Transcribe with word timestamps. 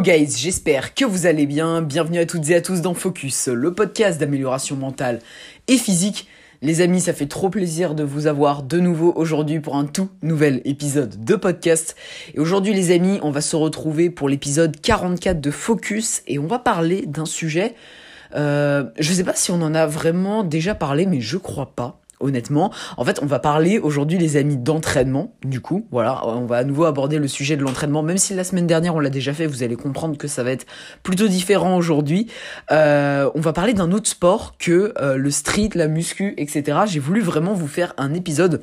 Guys, 0.00 0.36
j'espère 0.36 0.94
que 0.94 1.04
vous 1.04 1.26
allez 1.26 1.44
bien. 1.44 1.82
Bienvenue 1.82 2.18
à 2.18 2.26
toutes 2.26 2.48
et 2.50 2.54
à 2.54 2.60
tous 2.60 2.82
dans 2.82 2.94
Focus, 2.94 3.48
le 3.48 3.74
podcast 3.74 4.20
d'amélioration 4.20 4.76
mentale 4.76 5.18
et 5.66 5.76
physique. 5.76 6.28
Les 6.62 6.82
amis, 6.82 7.00
ça 7.00 7.12
fait 7.12 7.26
trop 7.26 7.50
plaisir 7.50 7.96
de 7.96 8.04
vous 8.04 8.28
avoir 8.28 8.62
de 8.62 8.78
nouveau 8.78 9.12
aujourd'hui 9.16 9.58
pour 9.58 9.74
un 9.74 9.86
tout 9.86 10.08
nouvel 10.22 10.62
épisode 10.64 11.24
de 11.24 11.34
podcast. 11.34 11.96
Et 12.34 12.38
aujourd'hui 12.38 12.74
les 12.74 12.94
amis, 12.94 13.18
on 13.22 13.32
va 13.32 13.40
se 13.40 13.56
retrouver 13.56 14.08
pour 14.08 14.28
l'épisode 14.28 14.80
44 14.80 15.40
de 15.40 15.50
Focus 15.50 16.22
et 16.28 16.38
on 16.38 16.46
va 16.46 16.60
parler 16.60 17.04
d'un 17.06 17.26
sujet. 17.26 17.74
Euh, 18.36 18.84
je 19.00 19.12
sais 19.12 19.24
pas 19.24 19.34
si 19.34 19.50
on 19.50 19.60
en 19.62 19.74
a 19.74 19.86
vraiment 19.86 20.44
déjà 20.44 20.76
parlé, 20.76 21.06
mais 21.06 21.20
je 21.20 21.38
crois 21.38 21.72
pas 21.74 22.00
honnêtement. 22.20 22.72
En 22.96 23.04
fait, 23.04 23.20
on 23.22 23.26
va 23.26 23.38
parler 23.38 23.78
aujourd'hui, 23.78 24.18
les 24.18 24.36
amis, 24.36 24.56
d'entraînement. 24.56 25.34
Du 25.44 25.60
coup, 25.60 25.86
voilà, 25.90 26.26
on 26.26 26.46
va 26.46 26.58
à 26.58 26.64
nouveau 26.64 26.84
aborder 26.84 27.18
le 27.18 27.28
sujet 27.28 27.56
de 27.56 27.62
l'entraînement. 27.62 28.02
Même 28.02 28.18
si 28.18 28.34
la 28.34 28.44
semaine 28.44 28.66
dernière 28.66 28.94
on 28.94 29.00
l'a 29.00 29.10
déjà 29.10 29.32
fait, 29.32 29.46
vous 29.46 29.62
allez 29.62 29.76
comprendre 29.76 30.16
que 30.16 30.28
ça 30.28 30.42
va 30.42 30.52
être 30.52 30.66
plutôt 31.02 31.28
différent 31.28 31.76
aujourd'hui. 31.76 32.28
Euh, 32.70 33.30
on 33.34 33.40
va 33.40 33.52
parler 33.52 33.74
d'un 33.74 33.92
autre 33.92 34.08
sport 34.08 34.56
que 34.58 34.94
euh, 35.00 35.16
le 35.16 35.30
street, 35.30 35.70
la 35.74 35.88
muscu, 35.88 36.34
etc. 36.36 36.78
J'ai 36.86 37.00
voulu 37.00 37.20
vraiment 37.20 37.54
vous 37.54 37.68
faire 37.68 37.94
un 37.96 38.14
épisode 38.14 38.62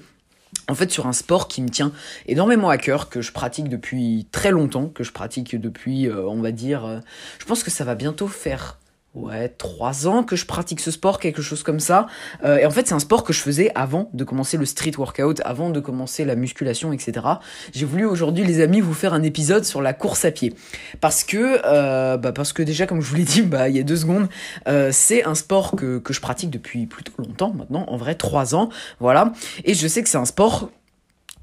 en 0.67 0.73
fait 0.73 0.89
sur 0.89 1.05
un 1.05 1.13
sport 1.13 1.47
qui 1.47 1.61
me 1.61 1.69
tient 1.69 1.91
énormément 2.27 2.69
à 2.69 2.77
cœur, 2.77 3.09
que 3.09 3.21
je 3.21 3.31
pratique 3.31 3.69
depuis 3.69 4.27
très 4.31 4.51
longtemps, 4.51 4.87
que 4.87 5.03
je 5.03 5.11
pratique 5.11 5.59
depuis, 5.59 6.07
euh, 6.07 6.21
on 6.27 6.41
va 6.41 6.51
dire, 6.51 7.01
je 7.39 7.45
pense 7.45 7.63
que 7.63 7.71
ça 7.71 7.83
va 7.83 7.93
bientôt 7.93 8.27
faire 8.27 8.77
ouais, 9.15 9.49
trois 9.49 10.07
ans 10.07 10.23
que 10.23 10.35
je 10.35 10.45
pratique 10.45 10.79
ce 10.79 10.91
sport, 10.91 11.19
quelque 11.19 11.41
chose 11.41 11.63
comme 11.63 11.79
ça. 11.79 12.07
Euh, 12.43 12.57
et 12.57 12.65
en 12.65 12.71
fait, 12.71 12.87
c'est 12.87 12.93
un 12.93 12.99
sport 12.99 13.23
que 13.23 13.33
je 13.33 13.39
faisais 13.39 13.71
avant 13.75 14.09
de 14.13 14.23
commencer 14.23 14.57
le 14.57 14.65
street 14.65 14.91
workout, 14.97 15.41
avant 15.45 15.69
de 15.69 15.79
commencer 15.79 16.25
la 16.25 16.35
musculation, 16.35 16.93
etc. 16.93 17.25
J'ai 17.73 17.85
voulu 17.85 18.05
aujourd'hui, 18.05 18.43
les 18.43 18.61
amis, 18.61 18.81
vous 18.81 18.93
faire 18.93 19.13
un 19.13 19.23
épisode 19.23 19.63
sur 19.65 19.81
la 19.81 19.93
course 19.93 20.25
à 20.25 20.31
pied. 20.31 20.53
Parce 21.01 21.23
que, 21.23 21.61
euh, 21.65 22.17
bah 22.17 22.31
parce 22.31 22.53
que 22.53 22.61
déjà, 22.61 22.85
comme 22.85 23.01
je 23.01 23.09
vous 23.09 23.15
l'ai 23.15 23.23
dit, 23.23 23.41
bah, 23.41 23.69
il 23.69 23.75
y 23.75 23.79
a 23.79 23.83
deux 23.83 23.97
secondes, 23.97 24.27
euh, 24.67 24.89
c'est 24.91 25.23
un 25.23 25.35
sport 25.35 25.71
que, 25.75 25.99
que 25.99 26.13
je 26.13 26.21
pratique 26.21 26.49
depuis 26.49 26.85
plutôt 26.85 27.13
longtemps 27.17 27.53
maintenant, 27.53 27.85
en 27.87 27.97
vrai, 27.97 28.15
trois 28.15 28.55
ans, 28.55 28.69
voilà. 28.99 29.33
Et 29.63 29.73
je 29.73 29.87
sais 29.87 30.03
que 30.03 30.09
c'est 30.09 30.17
un 30.17 30.25
sport 30.25 30.69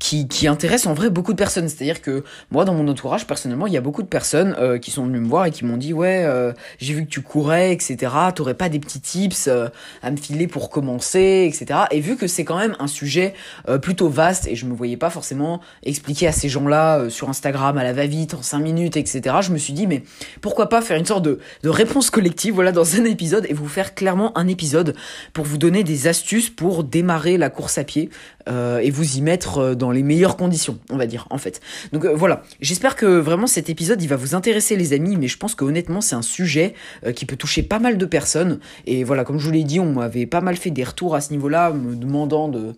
qui, 0.03 0.27
qui 0.27 0.49
intéresse 0.49 0.87
en 0.87 0.95
vrai 0.95 1.11
beaucoup 1.11 1.33
de 1.33 1.39
personnes. 1.39 1.69
C'est-à-dire 1.69 2.03
que 2.03 2.25
moi, 2.51 2.65
dans 2.65 2.75
mon 2.75 2.89
entourage, 2.89 3.25
personnellement, 3.25 3.69
il 3.69 3.73
y 3.73 3.77
a 3.77 3.81
beaucoup 3.81 4.03
de 4.03 4.09
personnes 4.09 4.57
euh, 4.59 4.77
qui 4.77 4.91
sont 4.91 5.07
venues 5.07 5.21
me 5.21 5.29
voir 5.29 5.47
et 5.47 5.53
qui 5.53 5.65
m'ont 5.65 5.77
dit 5.77 5.93
ouais, 5.93 6.25
euh, 6.25 6.53
j'ai 6.79 6.93
vu 6.93 7.05
que 7.05 7.09
tu 7.09 7.21
courais, 7.21 7.73
etc. 7.73 8.13
T'aurais 8.35 8.55
pas 8.55 8.69
des 8.69 8.81
petits 8.81 9.01
tips 9.01 9.47
euh, 9.47 9.69
à 10.03 10.11
me 10.11 10.17
filer 10.17 10.49
pour 10.49 10.71
commencer, 10.71 11.49
etc. 11.49 11.83
Et 11.93 12.01
vu 12.01 12.17
que 12.17 12.27
c'est 12.27 12.45
quand 12.45 12.59
même 12.59 12.75
un 12.81 12.89
sujet 12.89 13.35
plutôt 13.81 14.09
vaste 14.09 14.49
et 14.49 14.57
je 14.57 14.67
me 14.67 14.75
voyais 14.75 14.97
pas 14.97 15.09
forcément 15.09 15.61
expliquer 15.85 16.27
à 16.27 16.33
ces 16.33 16.49
gens-là 16.49 17.09
sur 17.09 17.29
Instagram 17.29 17.79
à 17.79 17.85
la 17.85 17.93
va-vite 17.93 18.35
en 18.35 18.43
5 18.43 18.59
minutes, 18.59 18.97
etc. 18.97 19.37
Je 19.41 19.53
me 19.53 19.59
suis 19.59 19.73
dit 19.73 19.87
mais 19.87 20.03
pourquoi 20.41 20.69
pas 20.69 20.83
faire 20.83 20.97
une 20.97 21.07
sorte 21.07 21.25
de, 21.25 21.39
de 21.63 21.69
réponse 21.69 22.11
collective, 22.11 22.55
voilà, 22.55 22.73
dans 22.73 22.97
un 22.97 23.05
épisode 23.05 23.47
et 23.49 23.53
vous 23.53 23.69
faire 23.69 23.95
clairement 23.95 24.37
un 24.37 24.49
épisode 24.49 24.97
pour 25.33 25.45
vous 25.45 25.59
donner 25.59 25.85
des 25.85 26.09
astuces 26.09 26.51
pour 26.51 26.83
démarrer 26.83 27.39
la 27.39 27.51
course 27.51 27.79
à 27.79 27.85
pied 27.85 28.11
et 28.49 28.91
vous 28.91 29.17
y 29.17 29.23
mettre 29.23 29.75
dans 29.75 29.91
les 29.91 30.03
meilleures 30.03 30.37
conditions, 30.37 30.79
on 30.91 30.97
va 30.97 31.07
dire, 31.07 31.27
en 31.31 31.39
fait. 31.39 31.61
Donc 31.93 32.05
euh, 32.05 32.15
voilà, 32.15 32.43
j'espère 32.61 32.97
que 32.97 33.07
vraiment 33.07 33.47
cet 33.47 33.71
épisode, 33.71 34.03
il 34.03 34.09
va 34.09 34.17
vous 34.17 34.35
intéresser 34.35 34.77
les 34.77 34.93
amis, 34.93 35.17
mais 35.17 35.29
je 35.29 35.39
pense 35.39 35.55
que 35.55 35.65
honnêtement, 35.65 36.01
c'est 36.01 36.15
un 36.15 36.23
sujet 36.23 36.75
euh, 37.05 37.13
qui 37.13 37.27
peut 37.27 37.37
toucher 37.37 37.63
pas 37.63 37.79
mal 37.79 37.99
de 37.99 38.07
personnes. 38.07 38.61
Et 38.87 39.05
voilà, 39.05 39.25
comme 39.25 39.39
je 39.39 39.47
vous 39.47 39.53
l'ai 39.53 39.65
dit, 39.65 39.81
on 39.81 39.93
m'avait 39.93 40.27
pas 40.27 40.41
mal 40.41 40.57
fait 40.57 40.71
des 40.71 40.85
retours 40.85 41.15
à 41.15 41.21
ce 41.21 41.33
niveau-là, 41.33 41.71
me 41.71 41.95
demandant 41.97 42.49
de, 42.49 42.75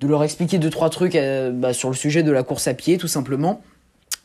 de 0.00 0.06
leur 0.06 0.24
expliquer 0.24 0.58
deux, 0.58 0.70
trois 0.70 0.90
trucs 0.90 1.14
euh, 1.14 1.50
bah, 1.50 1.72
sur 1.72 1.88
le 1.88 1.96
sujet 1.96 2.22
de 2.22 2.32
la 2.32 2.42
course 2.42 2.68
à 2.68 2.74
pied, 2.74 2.98
tout 2.98 3.08
simplement. 3.08 3.62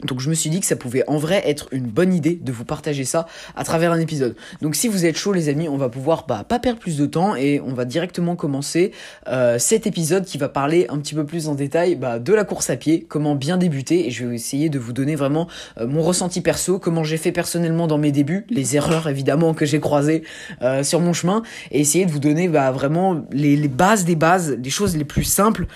Donc 0.06 0.20
je 0.20 0.30
me 0.30 0.34
suis 0.34 0.50
dit 0.50 0.60
que 0.60 0.66
ça 0.66 0.76
pouvait 0.76 1.04
en 1.08 1.18
vrai 1.18 1.42
être 1.46 1.68
une 1.72 1.86
bonne 1.86 2.14
idée 2.14 2.40
de 2.42 2.52
vous 2.52 2.66
partager 2.66 3.06
ça 3.06 3.28
à 3.56 3.64
travers 3.64 3.92
un 3.92 4.00
épisode. 4.00 4.36
Donc 4.62 4.76
si 4.76 4.88
vous 4.88 5.06
êtes 5.06 5.18
chaud 5.18 5.34
les 5.34 5.50
amis, 5.50 5.70
on 5.70 5.78
va 5.78 5.90
pouvoir 5.90 6.26
bah, 6.28 6.46
pas 6.48 6.60
perdre 6.60 6.80
plus 6.80 6.98
de 6.98 7.06
temps 7.06 7.36
et 7.36 7.62
on 7.62 7.74
va 7.74 7.86
directement 7.86 8.36
commencer 8.36 8.92
euh, 9.28 9.60
cet 9.60 9.88
épisode 9.88 10.26
qui 10.26 10.38
va 10.38 10.50
parler 10.50 10.88
un 10.90 10.98
petit 11.00 11.16
peu 11.16 11.26
plus 11.26 11.48
en 11.48 11.56
détail 11.56 11.96
bah, 11.96 12.20
de 12.20 12.34
la 12.34 12.44
course 12.44 12.70
à 12.70 12.78
pied, 12.78 13.06
comment 13.08 13.36
bien 13.36 13.58
débuter 13.58 14.08
et 14.08 14.12
je 14.12 14.26
vais 14.26 14.36
essayer 14.36 14.70
de 14.70 14.80
vous 14.80 14.94
donner 14.94 15.16
vraiment 15.16 15.48
euh, 15.80 15.88
mon 15.88 16.02
ressenti 16.02 16.42
perso, 16.42 16.80
comment 16.80 17.04
j'ai 17.04 17.18
fait 17.18 17.32
personnellement 17.32 17.88
dans 17.88 17.98
mes 17.98 18.12
débuts, 18.12 18.46
les 18.50 18.76
erreurs 18.76 19.08
évidemment 19.08 19.54
que 19.54 19.66
j'ai 19.66 19.80
croisées 19.80 20.24
euh, 20.62 20.84
sur 20.84 21.00
mon 21.00 21.14
chemin 21.14 21.44
et 21.72 21.80
essayer 21.80 22.06
de 22.06 22.12
vous 22.12 22.20
donner 22.20 22.48
bah, 22.48 22.72
vraiment 22.72 23.24
les, 23.32 23.56
bases 23.68 24.06
des 24.06 24.16
bases, 24.16 24.58
les 24.62 24.70
choses 24.70 24.98
les 24.98 25.06
plus 25.06 25.24
simples 25.24 25.68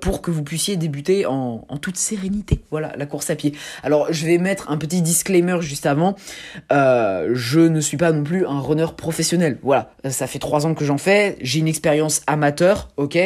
pour 0.00 0.22
que 0.22 0.30
vous 0.30 0.42
puissiez 0.42 0.76
débuter 0.76 1.24
en 1.26 1.60
toute 1.80 1.96
sérénité. 1.96 2.60
Voilà 2.70 2.92
la 2.96 3.06
course 3.06 3.30
à 3.30 3.36
pied. 3.36 3.47
Alors, 3.82 4.06
je 4.10 4.26
vais 4.26 4.38
mettre 4.38 4.70
un 4.70 4.76
petit 4.76 5.02
disclaimer 5.02 5.58
juste 5.60 5.86
avant. 5.86 6.16
Euh, 6.72 7.30
je 7.34 7.60
ne 7.60 7.80
suis 7.80 7.96
pas 7.96 8.12
non 8.12 8.22
plus 8.22 8.46
un 8.46 8.60
runner 8.60 8.86
professionnel. 8.96 9.58
Voilà, 9.62 9.92
ça 10.08 10.26
fait 10.26 10.38
trois 10.38 10.66
ans 10.66 10.74
que 10.74 10.84
j'en 10.84 10.98
fais. 10.98 11.36
J'ai 11.40 11.60
une 11.60 11.68
expérience 11.68 12.22
amateur, 12.26 12.88
ok. 12.96 13.18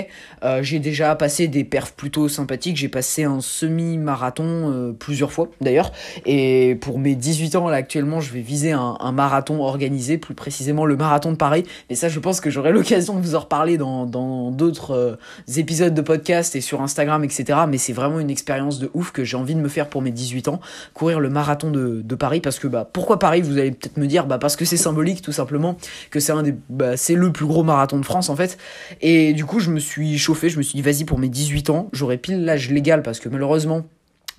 Euh, 0.45 0.63
j'ai 0.63 0.79
déjà 0.79 1.15
passé 1.15 1.49
des 1.49 1.65
perfs 1.65 1.93
plutôt 1.93 2.29
sympathiques. 2.29 2.77
J'ai 2.77 2.89
passé 2.89 3.25
un 3.25 3.41
semi-marathon 3.41 4.45
euh, 4.45 4.93
plusieurs 4.93 5.33
fois, 5.33 5.49
d'ailleurs. 5.61 5.93
Et 6.27 6.79
pour 6.81 6.99
mes 6.99 7.15
18 7.15 7.57
ans, 7.57 7.69
là, 7.69 7.77
actuellement, 7.77 8.21
je 8.21 8.33
vais 8.33 8.41
viser 8.41 8.73
un, 8.73 9.13
marathon 9.13 9.63
organisé, 9.63 10.17
plus 10.17 10.35
précisément 10.35 10.87
le 10.87 10.97
marathon 10.97 11.33
de 11.33 11.37
Paris. 11.37 11.65
Et 11.91 11.95
ça, 11.95 12.09
je 12.09 12.19
pense 12.19 12.41
que 12.41 12.51
j'aurai 12.51 12.73
l'occasion 12.73 13.15
de 13.15 13.21
vous 13.21 13.35
en 13.35 13.41
reparler 13.41 13.77
dans 13.77 14.07
d'autres 14.51 15.19
épisodes 15.57 15.95
de 15.95 16.01
podcast 16.01 16.57
et 16.57 16.61
sur 16.61 16.83
Instagram, 16.83 17.25
etc. 17.25 17.61
Mais 17.69 17.79
c'est 17.79 17.93
vraiment 17.93 18.21
une 18.21 18.31
expérience 18.31 18.79
de 18.79 18.91
ouf 18.95 19.11
que 19.11 19.25
j'ai 19.25 19.37
envie 19.37 19.55
de 19.55 19.61
me 19.61 19.69
faire 19.69 19.89
pour 19.89 20.03
mes 20.03 20.12
18 20.13 20.49
ans, 20.49 20.61
courir 20.95 21.21
le 21.21 21.31
marathon 21.31 21.71
de, 21.71 22.03
Paris 22.15 22.41
parce 22.41 22.59
que 22.59 22.69
bah 22.69 22.89
pourquoi 22.93 23.19
Paris 23.19 23.41
Vous 23.41 23.59
allez 23.59 23.73
peut-être 23.73 23.97
me 23.97 24.07
dire 24.07 24.27
bah 24.27 24.39
parce 24.39 24.55
que 24.55 24.65
c'est 24.65 24.77
symbolique 24.77 25.23
tout 25.23 25.33
simplement 25.33 25.77
que 26.11 26.21
c'est 26.21 26.33
un 26.33 26.43
des 26.43 26.55
bah, 26.69 26.93
le 27.09 27.33
plus 27.33 27.47
gros 27.47 27.65
marathon 27.65 27.99
de 27.99 28.05
France 28.05 28.29
en 28.29 28.37
fait. 28.37 28.59
Et 29.01 29.33
du 29.33 29.45
coup 29.45 29.59
je 29.59 29.71
me 29.71 29.81
suis 29.81 30.19
chauffé, 30.19 30.51
je 30.51 30.59
me 30.59 30.63
suis 30.63 30.77
dit 30.77 30.83
vas-y 30.83 31.05
pour 31.05 31.19
mes 31.19 31.29
18 31.29 31.71
ans, 31.71 31.89
j'aurai 31.93 32.19
pile 32.19 32.45
l'âge 32.45 32.71
légal 32.71 33.03
parce 33.03 33.19
que 33.19 33.29
malheureusement 33.29 33.85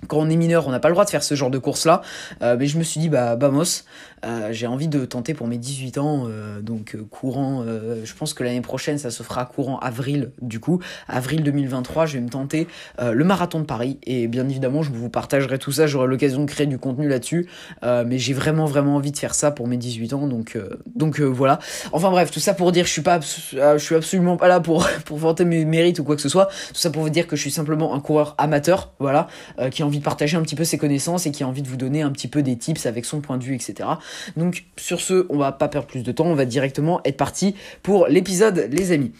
quand 0.06 0.18
on 0.18 0.28
est 0.28 0.36
mineur, 0.36 0.66
on 0.66 0.70
n'a 0.70 0.80
pas 0.80 0.88
le 0.88 0.94
droit 0.94 1.04
de 1.04 1.10
faire 1.10 1.22
ce 1.22 1.34
genre 1.34 1.50
de 1.50 1.58
course-là. 1.58 2.02
Euh, 2.42 2.56
mais 2.58 2.66
je 2.66 2.78
me 2.78 2.82
suis 2.82 3.00
dit, 3.00 3.08
bah, 3.08 3.36
vamos, 3.36 3.84
euh, 4.24 4.48
j'ai 4.52 4.66
envie 4.66 4.88
de 4.88 5.04
tenter 5.04 5.34
pour 5.34 5.46
mes 5.46 5.58
18 5.58 5.98
ans, 5.98 6.26
euh, 6.28 6.60
donc 6.60 6.96
courant, 7.10 7.64
je 7.64 8.14
pense 8.14 8.34
que 8.34 8.42
l'année 8.44 8.60
prochaine, 8.60 8.98
ça 8.98 9.10
se 9.10 9.22
fera 9.22 9.44
courant 9.44 9.78
avril, 9.78 10.30
du 10.40 10.60
coup. 10.60 10.80
Avril 11.08 11.42
2023, 11.42 12.06
je 12.06 12.14
vais 12.14 12.20
me 12.20 12.28
tenter 12.28 12.66
le 13.00 13.24
marathon 13.24 13.60
de 13.60 13.64
Paris. 13.64 13.98
Et 14.04 14.28
bien 14.28 14.48
évidemment, 14.48 14.82
je 14.82 14.90
vous 14.90 15.08
partagerai 15.08 15.58
tout 15.58 15.72
ça, 15.72 15.86
j'aurai 15.86 16.08
l'occasion 16.08 16.44
de 16.44 16.50
créer 16.50 16.66
du 16.66 16.78
contenu 16.78 17.08
là-dessus. 17.08 17.48
mais 17.82 18.18
j'ai 18.18 18.32
vraiment, 18.32 18.66
vraiment 18.66 18.96
envie 18.96 19.12
de 19.12 19.18
faire 19.18 19.34
ça 19.34 19.50
pour 19.50 19.68
mes 19.68 19.76
18 19.76 20.12
ans, 20.14 20.26
donc, 20.26 20.58
donc 20.94 21.20
voilà. 21.20 21.58
Enfin 21.92 22.10
bref, 22.10 22.30
tout 22.30 22.40
ça 22.40 22.54
pour 22.54 22.72
dire, 22.72 22.86
je 22.86 22.90
suis 22.90 23.02
pas, 23.02 23.20
je 23.20 23.78
suis 23.78 23.94
absolument 23.94 24.36
pas 24.36 24.48
là 24.48 24.60
pour, 24.60 24.86
pour 25.04 25.18
vanter 25.18 25.44
mes 25.44 25.64
mérites 25.64 25.98
ou 25.98 26.04
quoi 26.04 26.16
que 26.16 26.22
ce 26.22 26.28
soit. 26.28 26.46
Tout 26.46 26.80
ça 26.80 26.90
pour 26.90 27.02
vous 27.02 27.10
dire 27.10 27.26
que 27.26 27.36
je 27.36 27.40
suis 27.40 27.50
simplement 27.50 27.94
un 27.94 28.00
coureur 28.00 28.34
amateur, 28.38 28.92
voilà, 28.98 29.28
qui 29.70 29.82
a 29.82 29.86
envie 29.86 29.98
de 29.98 30.04
partager 30.04 30.36
un 30.36 30.42
petit 30.42 30.56
peu 30.56 30.64
ses 30.64 30.78
connaissances 30.78 31.26
et 31.26 31.30
qui 31.30 31.42
a 31.42 31.48
envie 31.48 31.62
de 31.62 31.68
vous 31.68 31.76
donner 31.76 32.02
un 32.02 32.10
petit 32.10 32.28
peu 32.28 32.42
des 32.42 32.56
tips 32.56 32.86
avec 32.86 33.04
son 33.04 33.20
point 33.20 33.38
de 33.38 33.44
vue, 33.44 33.54
etc. 33.54 33.88
Donc 34.36 34.64
sur 34.76 35.00
ce, 35.00 35.26
on 35.28 35.38
va 35.38 35.52
pas 35.52 35.68
perdre 35.68 35.86
plus 35.86 36.02
de 36.02 36.12
temps, 36.12 36.26
on 36.26 36.34
va 36.34 36.44
directement 36.44 37.00
être 37.04 37.16
parti 37.16 37.54
pour 37.82 38.06
l'épisode, 38.06 38.68
les 38.70 38.92
amis. 38.92 39.12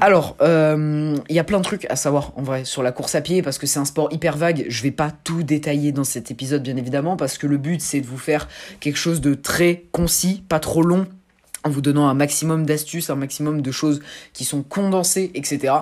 Alors, 0.00 0.36
euh, 0.42 1.16
il 1.28 1.34
y 1.34 1.38
a 1.38 1.44
plein 1.44 1.58
de 1.58 1.64
trucs 1.64 1.86
à 1.90 1.96
savoir 1.96 2.32
en 2.36 2.42
vrai 2.42 2.64
sur 2.64 2.82
la 2.82 2.92
course 2.92 3.14
à 3.14 3.20
pied 3.20 3.42
parce 3.42 3.58
que 3.58 3.66
c'est 3.66 3.78
un 3.78 3.84
sport 3.84 4.08
hyper 4.12 4.36
vague. 4.36 4.66
Je 4.68 4.82
vais 4.82 4.90
pas 4.90 5.10
tout 5.24 5.42
détailler 5.42 5.92
dans 5.92 6.04
cet 6.04 6.30
épisode, 6.30 6.62
bien 6.62 6.76
évidemment, 6.76 7.16
parce 7.16 7.38
que 7.38 7.46
le 7.46 7.56
but 7.56 7.80
c'est 7.80 8.00
de 8.00 8.06
vous 8.06 8.18
faire 8.18 8.48
quelque 8.80 8.98
chose 8.98 9.20
de 9.20 9.34
très 9.34 9.84
concis, 9.92 10.42
pas 10.48 10.60
trop 10.60 10.82
long 10.82 11.06
en 11.66 11.70
vous 11.70 11.80
donnant 11.80 12.08
un 12.08 12.14
maximum 12.14 12.64
d'astuces, 12.64 13.10
un 13.10 13.16
maximum 13.16 13.60
de 13.60 13.70
choses 13.72 14.00
qui 14.32 14.44
sont 14.44 14.62
condensées, 14.62 15.32
etc. 15.34 15.74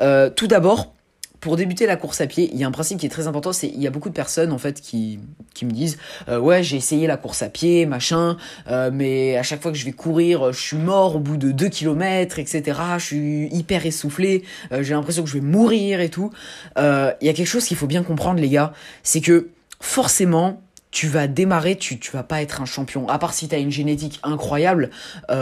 Euh, 0.00 0.30
tout 0.30 0.46
d'abord, 0.46 0.94
pour 1.42 1.56
débuter 1.56 1.86
la 1.86 1.96
course 1.96 2.20
à 2.20 2.28
pied, 2.28 2.48
il 2.52 2.58
y 2.60 2.62
a 2.62 2.68
un 2.68 2.70
principe 2.70 3.00
qui 3.00 3.06
est 3.06 3.10
très 3.10 3.26
important, 3.26 3.52
c'est 3.52 3.66
il 3.66 3.82
y 3.82 3.88
a 3.88 3.90
beaucoup 3.90 4.08
de 4.08 4.14
personnes 4.14 4.52
en 4.52 4.58
fait 4.58 4.80
qui, 4.80 5.18
qui 5.54 5.66
me 5.66 5.72
disent 5.72 5.98
euh, 6.28 6.38
ouais 6.38 6.62
j'ai 6.62 6.76
essayé 6.76 7.08
la 7.08 7.16
course 7.16 7.42
à 7.42 7.48
pied, 7.48 7.84
machin, 7.84 8.36
euh, 8.68 8.92
mais 8.92 9.36
à 9.36 9.42
chaque 9.42 9.60
fois 9.60 9.72
que 9.72 9.76
je 9.76 9.84
vais 9.84 9.90
courir, 9.90 10.52
je 10.52 10.60
suis 10.60 10.76
mort 10.76 11.16
au 11.16 11.18
bout 11.18 11.36
de 11.36 11.50
2 11.50 11.68
km, 11.68 12.38
etc. 12.38 12.78
Je 12.98 13.04
suis 13.04 13.48
hyper 13.48 13.84
essoufflé, 13.84 14.44
euh, 14.70 14.84
j'ai 14.84 14.94
l'impression 14.94 15.24
que 15.24 15.28
je 15.28 15.34
vais 15.34 15.44
mourir 15.44 16.00
et 16.00 16.10
tout. 16.10 16.30
Il 16.76 17.26
y 17.26 17.28
a 17.28 17.32
quelque 17.32 17.44
chose 17.44 17.64
qu'il 17.64 17.76
faut 17.76 17.88
bien 17.88 18.04
comprendre 18.04 18.40
les 18.40 18.48
gars, 18.48 18.72
c'est 19.02 19.20
que 19.20 19.48
forcément 19.80 20.62
tu 20.92 21.08
vas 21.08 21.26
démarrer, 21.26 21.74
tu, 21.74 21.98
tu 21.98 22.12
vas 22.12 22.22
pas 22.22 22.40
être 22.40 22.60
un 22.60 22.66
champion. 22.66 23.08
À 23.08 23.18
part 23.18 23.34
si 23.34 23.48
tu 23.48 23.56
une 23.56 23.72
génétique 23.72 24.20
incroyable, 24.22 24.90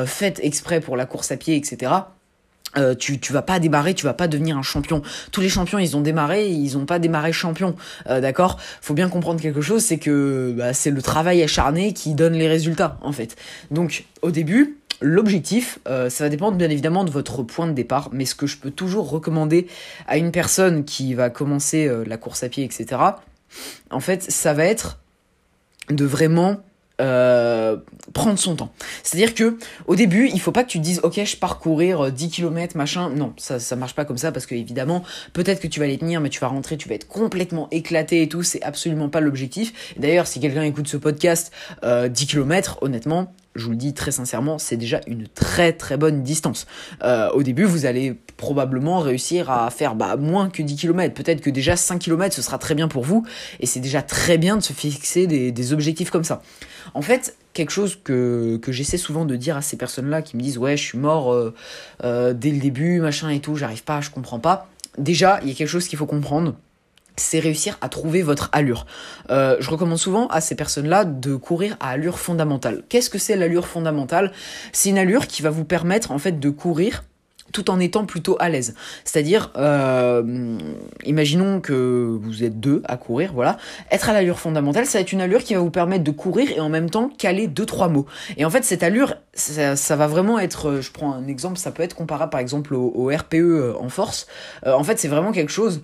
faite 0.06 0.41
exprès 0.43 0.81
pour 0.81 0.96
la 0.96 1.05
course 1.05 1.31
à 1.31 1.37
pied, 1.37 1.56
etc. 1.56 1.93
Euh, 2.76 2.94
tu, 2.94 3.19
tu 3.19 3.32
vas 3.32 3.43
pas 3.43 3.58
démarrer, 3.58 3.94
tu 3.94 4.05
vas 4.05 4.14
pas 4.14 4.28
devenir 4.28 4.56
un 4.56 4.62
champion. 4.62 5.02
Tous 5.32 5.40
les 5.40 5.49
champions, 5.49 5.78
ils 5.78 5.96
ont 5.96 6.00
démarré, 6.00 6.49
ils 6.49 6.78
ont 6.78 6.87
pas 6.87 6.99
démarré 6.99 7.32
champion, 7.32 7.75
euh, 8.08 8.20
d'accord? 8.20 8.58
Faut 8.81 8.94
bien 8.94 9.08
comprendre 9.08 9.40
quelque 9.40 9.61
chose, 9.61 9.82
c'est 9.82 9.99
que 9.99 10.55
bah, 10.56 10.72
c'est 10.72 10.90
le 10.90 11.02
travail 11.02 11.43
acharné 11.43 11.93
qui 11.93 12.14
donne 12.14 12.34
les 12.34 12.49
résultats, 12.49 12.99
en 13.02 13.12
fait. 13.12 13.37
Donc, 13.70 14.05
au 14.22 14.31
début, 14.31 14.76
L'objectif, 15.02 15.78
euh, 15.88 16.11
ça 16.11 16.25
va 16.25 16.28
dépendre 16.28 16.58
bien 16.58 16.69
évidemment 16.69 17.05
de 17.05 17.11
votre 17.11 17.43
point 17.43 17.67
de 17.67 17.72
départ, 17.72 18.11
mais 18.12 18.26
ce 18.26 18.34
que 18.34 18.46
je 18.46 18.58
peux 18.58 18.70
toujours 18.70 19.08
recommander 19.08 19.67
à 20.06 20.19
une 20.19 20.31
personne 20.31 20.84
qui 20.84 21.14
va 21.14 21.31
commencer 21.31 21.90
la 22.05 22.19
course 22.19 22.43
à 22.43 22.50
pied, 22.50 22.64
etc., 22.64 23.00
en 23.90 24.00
fait, 24.00 24.31
ça 24.31 24.52
va 24.52 24.67
être 24.67 24.99
de 25.88 26.05
vraiment 26.05 26.61
euh, 27.00 27.76
prendre 28.12 28.38
son 28.38 28.56
temps. 28.56 28.73
C'est-à-dire 29.02 29.35
que 29.35 29.58
au 29.87 29.97
début, 29.97 30.29
il 30.32 30.41
faut 30.41 30.52
pas 30.52 30.64
que 30.64 30.69
tu 30.69 30.79
te 30.79 30.85
dises 30.85 31.00
OK, 31.02 31.20
je 31.25 31.37
pars 31.37 31.58
courir 31.58 32.12
10 32.12 32.29
km 32.31 32.76
machin. 32.76 33.11
Non, 33.11 33.32
ça 33.37 33.58
ça 33.58 33.76
marche 33.76 33.94
pas 33.94 34.05
comme 34.05 34.19
ça 34.19 34.32
parce 34.32 34.47
que 34.47 34.55
évidemment, 34.55 35.02
peut-être 35.32 35.61
que 35.61 35.67
tu 35.67 35.81
vas 35.81 35.87
les 35.87 35.99
tenir 35.99 36.20
mais 36.20 36.29
tu 36.29 36.41
vas 36.41 36.49
rentrer, 36.49 36.76
tu 36.76 36.88
vas 36.88 36.94
être 36.94 37.08
complètement 37.08 37.69
éclaté 37.70 38.23
et 38.23 38.29
tout, 38.29 38.43
c'est 38.43 38.62
absolument 38.62 39.08
pas 39.08 39.20
l'objectif. 39.20 39.94
D'ailleurs, 39.97 40.26
si 40.26 40.41
quelqu'un 40.41 40.62
écoute 40.62 40.88
ce 40.88 40.97
podcast 40.97 41.52
10 41.82 42.26
km, 42.26 42.79
honnêtement, 42.82 43.32
je 43.56 43.64
vous 43.64 43.70
le 43.70 43.76
dis 43.76 43.94
très 43.94 44.12
sincèrement, 44.12 44.58
c'est 44.58 44.76
déjà 44.76 45.00
une 45.06 45.26
très 45.26 45.73
très 45.73 45.97
bonne 45.97 46.23
distance. 46.23 46.67
Euh, 47.02 47.31
au 47.31 47.43
début, 47.43 47.64
vous 47.64 47.85
allez 47.85 48.17
probablement 48.37 49.00
réussir 49.00 49.50
à 49.50 49.70
faire 49.70 49.97
bah, 49.97 50.17
moins 50.17 50.50
que 50.50 50.62
10 50.62 50.76
km. 50.76 51.14
Peut-être 51.14 51.41
que 51.41 51.50
déjà 51.50 51.76
5 51.76 51.99
km, 51.99 52.35
ce 52.35 52.43
sera 52.43 52.58
très 52.58 52.75
bien 52.75 52.87
pour 52.87 53.05
vous. 53.05 53.25
Et 53.58 53.67
c'est 53.67 53.81
déjà 53.81 54.02
très 54.02 54.38
bien 54.38 54.56
de 54.56 54.62
se 54.62 54.73
fixer 54.73 55.26
des, 55.26 55.73
objectifs 55.73 56.11
comme 56.11 56.25
ça. 56.25 56.43
En 56.94 57.02
fait, 57.02 57.37
quelque 57.52 57.70
chose 57.70 57.99
que, 58.02 58.58
que 58.62 58.73
j'essaie 58.73 58.97
souvent 58.97 59.25
de 59.25 59.37
dire 59.37 59.56
à 59.56 59.62
ces 59.62 59.76
personnes-là 59.76 60.23
qui 60.23 60.37
me 60.37 60.43
disent 60.43 60.58
ouais, 60.58 60.76
je 60.76 60.82
suis 60.82 60.99
mort 60.99 61.32
euh, 61.32 61.55
euh, 62.05 62.32
dès 62.32 62.50
le 62.50 62.58
début, 62.58 63.00
machin 63.00 63.29
et 63.31 63.41
tout, 63.41 63.56
j'arrive 63.56 63.85
pas, 63.85 64.00
je 64.00 64.11
comprends 64.11 64.38
pas. 64.38 64.69
Déjà, 64.96 65.41
il 65.43 65.49
y 65.49 65.53
a 65.53 65.55
quelque 65.55 65.69
chose 65.69 65.87
qu'il 65.87 65.99
faut 65.99 66.06
comprendre 66.06 66.55
c'est 67.20 67.38
réussir 67.38 67.78
à 67.81 67.88
trouver 67.88 68.22
votre 68.22 68.49
allure. 68.52 68.87
Euh, 69.31 69.56
je 69.61 69.70
recommande 69.70 69.99
souvent 69.99 70.26
à 70.28 70.40
ces 70.40 70.55
personnes-là 70.55 71.05
de 71.05 71.37
courir 71.37 71.76
à 71.81 71.90
allure 71.90 72.19
fondamentale. 72.19 72.82
Qu'est-ce 72.88 73.11
que 73.11 73.19
c'est 73.19 73.37
l'allure 73.37 73.67
fondamentale? 73.67 74.32
C'est 74.72 74.90
une 74.90 74.99
allure 74.99 75.26
qui 75.26 75.43
va 75.43 75.50
vous 75.50 75.64
permettre 75.64 76.11
en 76.11 76.19
fait 76.19 76.38
de 76.40 76.50
courir 76.50 77.05
tout 77.52 77.70
en 77.70 77.81
étant 77.81 78.05
plutôt 78.05 78.37
à 78.41 78.49
l'aise. 78.49 78.75
C'est-à-dire, 79.05 79.50
euh, 79.56 80.58
imaginons 81.05 81.61
que 81.61 82.19
vous 82.20 82.44
êtes 82.44 82.61
deux 82.61 82.82
à 82.87 82.97
courir, 82.97 83.32
voilà. 83.35 83.58
Être 83.91 84.08
à 84.08 84.12
l'allure 84.12 84.38
fondamentale, 84.38 84.87
ça 84.87 84.99
va 84.99 85.02
être 85.02 85.12
une 85.12 85.20
allure 85.20 85.43
qui 85.43 85.55
va 85.55 85.61
vous 85.61 85.70
permettre 85.70 86.05
de 86.05 86.11
courir 86.11 86.50
et 86.52 86.61
en 86.61 86.69
même 86.69 86.91
temps 86.91 87.11
caler 87.19 87.47
deux 87.47 87.67
trois 87.67 87.88
mots. 87.88 88.06
Et 88.37 88.44
en 88.44 88.50
fait, 88.50 88.64
cette 88.64 88.82
allure, 88.82 89.14
ça, 89.35 89.97
va 89.97 90.06
vraiment 90.06 90.38
être, 90.38 90.69
euh, 90.69 90.81
je 90.81 90.91
prends 90.91 91.12
un 91.12 91.26
exemple, 91.26 91.58
ça 91.58 91.70
peut 91.70 91.82
être 91.82 91.94
comparable 91.94 92.31
par 92.31 92.41
exemple 92.41 92.75
au, 92.75 93.11
RPE 93.11 93.35
euh, 93.35 93.73
en 93.81 93.88
force. 93.88 94.26
en 94.64 94.85
fait, 94.85 94.99
c'est 94.99 95.08
vraiment 95.08 95.32
quelque 95.32 95.53
chose 95.53 95.82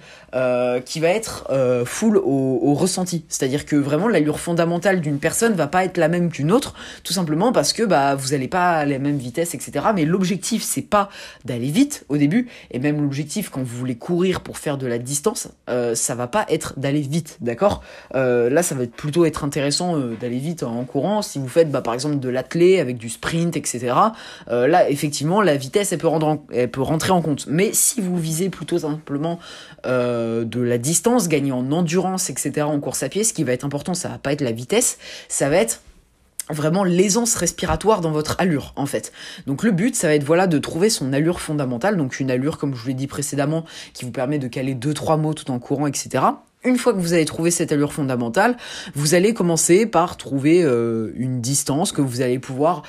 qui 0.85 1.01
va 1.01 1.09
être 1.09 1.49
full 1.87 2.19
au, 2.19 2.75
ressenti. 2.75 3.25
C'est-à-dire 3.29 3.65
que 3.65 3.77
vraiment 3.77 4.09
l'allure 4.09 4.39
fondamentale 4.39 5.01
d'une 5.01 5.19
personne 5.19 5.55
va 5.55 5.67
pas 5.67 5.85
être 5.85 5.97
la 5.97 6.09
même 6.09 6.31
qu'une 6.31 6.53
autre, 6.53 6.75
tout 7.05 7.13
simplement 7.15 7.53
parce 7.53 7.73
que 7.73 7.83
bah 7.83 8.15
vous 8.15 8.35
allez 8.35 8.49
pas 8.49 8.73
à 8.73 8.85
la 8.85 8.99
même 8.99 9.17
vitesse, 9.17 9.55
etc. 9.55 9.87
Mais 9.95 10.05
l'objectif, 10.05 10.63
c'est 10.63 10.83
pas 10.83 11.09
d'aller 11.45 11.56
vite 11.59 12.05
au 12.09 12.17
début, 12.17 12.49
et 12.71 12.79
même 12.79 13.01
l'objectif 13.01 13.51
quand 13.51 13.63
vous 13.63 13.77
voulez 13.77 13.97
courir 13.97 14.41
pour 14.41 14.59
faire 14.59 14.79
de 14.79 14.87
la 14.87 14.99
distance, 14.99 15.49
euh, 15.69 15.95
ça 15.95 16.15
va 16.15 16.27
pas 16.27 16.47
être 16.49 16.79
d'aller 16.79 17.01
vite, 17.01 17.39
d'accord? 17.41 17.83
Euh, 18.15 18.51
Là, 18.51 18.63
ça 18.63 18.75
va 18.75 18.85
être 18.85 18.95
plutôt 18.95 19.25
être 19.25 19.45
intéressant 19.45 19.99
euh, 19.99 20.17
d'aller 20.21 20.39
vite 20.39 20.63
en 20.63 20.85
courant. 20.85 21.23
Si 21.23 21.39
vous 21.39 21.49
faites, 21.49 21.71
bah, 21.71 21.83
par 21.83 21.95
exemple, 21.95 22.19
de 22.19 22.29
l'athlé 22.29 22.81
avec 22.81 22.97
du 22.97 23.09
sprint, 23.09 23.57
etc. 23.57 23.95
là, 24.49 24.91
effectivement, 24.91 25.43
la 25.43 25.57
vitesse, 25.57 25.93
elle 25.93 25.99
peut, 25.99 26.09
elle 26.53 26.71
peut 26.71 26.83
rentrer 26.83 27.11
en 27.11 27.23
compte. 27.23 27.47
Mais 27.49 27.71
si 27.73 28.01
vous 28.01 28.17
visez 28.17 28.49
plutôt 28.49 28.79
simplement 28.79 29.39
de 29.85 30.61
la 30.61 30.79
distance, 30.79 31.29
gagner 31.29 31.53
en 31.53 31.71
endurance, 31.73 32.31
etc. 32.31 32.63
en 32.63 32.81
course 32.81 33.03
à 33.03 33.09
pied, 33.09 33.25
ce 33.25 33.33
qui 33.33 33.45
va 33.45 33.53
être 33.53 33.65
important, 33.65 33.95
ça 33.95 34.09
va 34.09 34.19
pas 34.19 34.33
être 34.33 34.41
la 34.41 34.53
vitesse, 34.53 34.99
ça 35.29 35.49
va 35.49 35.57
être 35.57 35.81
vraiment 36.51 36.85
l'aisance 36.85 37.35
respiratoire 37.35 38.01
dans 38.01 38.13
votre 38.13 38.37
allure 38.39 38.73
en 38.77 38.87
fait. 38.87 39.13
Donc 39.47 39.63
le 39.63 39.73
but 39.73 39.97
ça 39.97 40.09
va 40.09 40.15
être 40.15 40.25
voilà 40.25 40.47
de 40.47 40.59
trouver 40.59 40.91
son 40.91 41.13
allure 41.13 41.41
fondamentale, 41.41 41.97
donc 41.97 42.21
une 42.21 42.31
allure 42.31 42.59
comme 42.59 42.75
je 42.75 42.81
vous 42.81 42.89
l'ai 42.89 42.95
dit 42.95 43.07
précédemment 43.07 43.65
qui 43.95 44.05
vous 44.05 44.13
permet 44.13 44.39
de 44.39 44.49
caler 44.49 44.75
deux 44.75 44.95
trois 44.95 45.17
mots 45.17 45.35
tout 45.35 45.51
en 45.51 45.59
courant 45.59 45.87
etc. 45.87 46.25
Une 46.65 46.79
fois 46.79 46.93
que 46.93 46.99
vous 46.99 47.13
avez 47.13 47.25
trouvé 47.25 47.51
cette 47.51 47.71
allure 47.71 47.93
fondamentale, 47.93 48.57
vous 48.95 49.15
allez 49.15 49.35
commencer 49.35 49.87
par 49.87 50.17
trouver 50.17 50.63
euh, 50.65 51.13
une 51.15 51.41
distance 51.41 51.93
que 51.93 52.01
vous 52.01 52.23
allez 52.23 52.39
pouvoir 52.39 52.83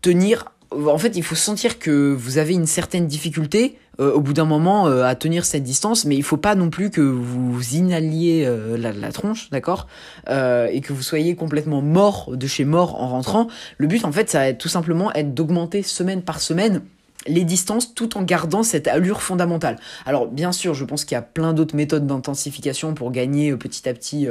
tenir 0.00 0.46
en 0.74 0.98
fait, 0.98 1.16
il 1.16 1.22
faut 1.22 1.34
sentir 1.34 1.78
que 1.78 2.14
vous 2.18 2.38
avez 2.38 2.54
une 2.54 2.66
certaine 2.66 3.06
difficulté 3.06 3.78
euh, 4.00 4.12
au 4.12 4.20
bout 4.20 4.32
d'un 4.32 4.46
moment 4.46 4.86
euh, 4.86 5.04
à 5.04 5.14
tenir 5.14 5.44
cette 5.44 5.62
distance, 5.62 6.06
mais 6.06 6.16
il 6.16 6.22
faut 6.22 6.38
pas 6.38 6.54
non 6.54 6.70
plus 6.70 6.90
que 6.90 7.02
vous 7.02 7.74
inhaliez 7.74 8.44
euh, 8.46 8.78
la, 8.78 9.12
tronche, 9.12 9.50
d'accord, 9.50 9.86
et 10.28 10.80
que 10.80 10.92
vous 10.92 11.02
soyez 11.02 11.34
complètement 11.36 11.82
mort 11.82 12.34
de 12.34 12.46
chez 12.46 12.64
mort 12.64 13.00
en 13.00 13.08
rentrant. 13.08 13.48
Le 13.76 13.86
but, 13.86 14.04
en 14.04 14.12
fait, 14.12 14.30
ça 14.30 14.40
va 14.40 14.52
tout 14.54 14.68
simplement 14.68 15.12
être 15.12 15.34
d'augmenter 15.34 15.82
semaine 15.82 16.22
par 16.22 16.40
semaine 16.40 16.82
les 17.28 17.44
distances 17.44 17.94
tout 17.94 18.16
en 18.16 18.22
gardant 18.22 18.64
cette 18.64 18.88
allure 18.88 19.22
fondamentale. 19.22 19.78
Alors 20.06 20.26
bien 20.26 20.50
sûr, 20.50 20.74
je 20.74 20.84
pense 20.84 21.04
qu'il 21.04 21.14
y 21.14 21.18
a 21.18 21.22
plein 21.22 21.52
d'autres 21.52 21.76
méthodes 21.76 22.04
d'intensification 22.04 22.94
pour 22.94 23.12
gagner 23.12 23.54
petit 23.54 23.88
à 23.88 23.94
petit 23.94 24.26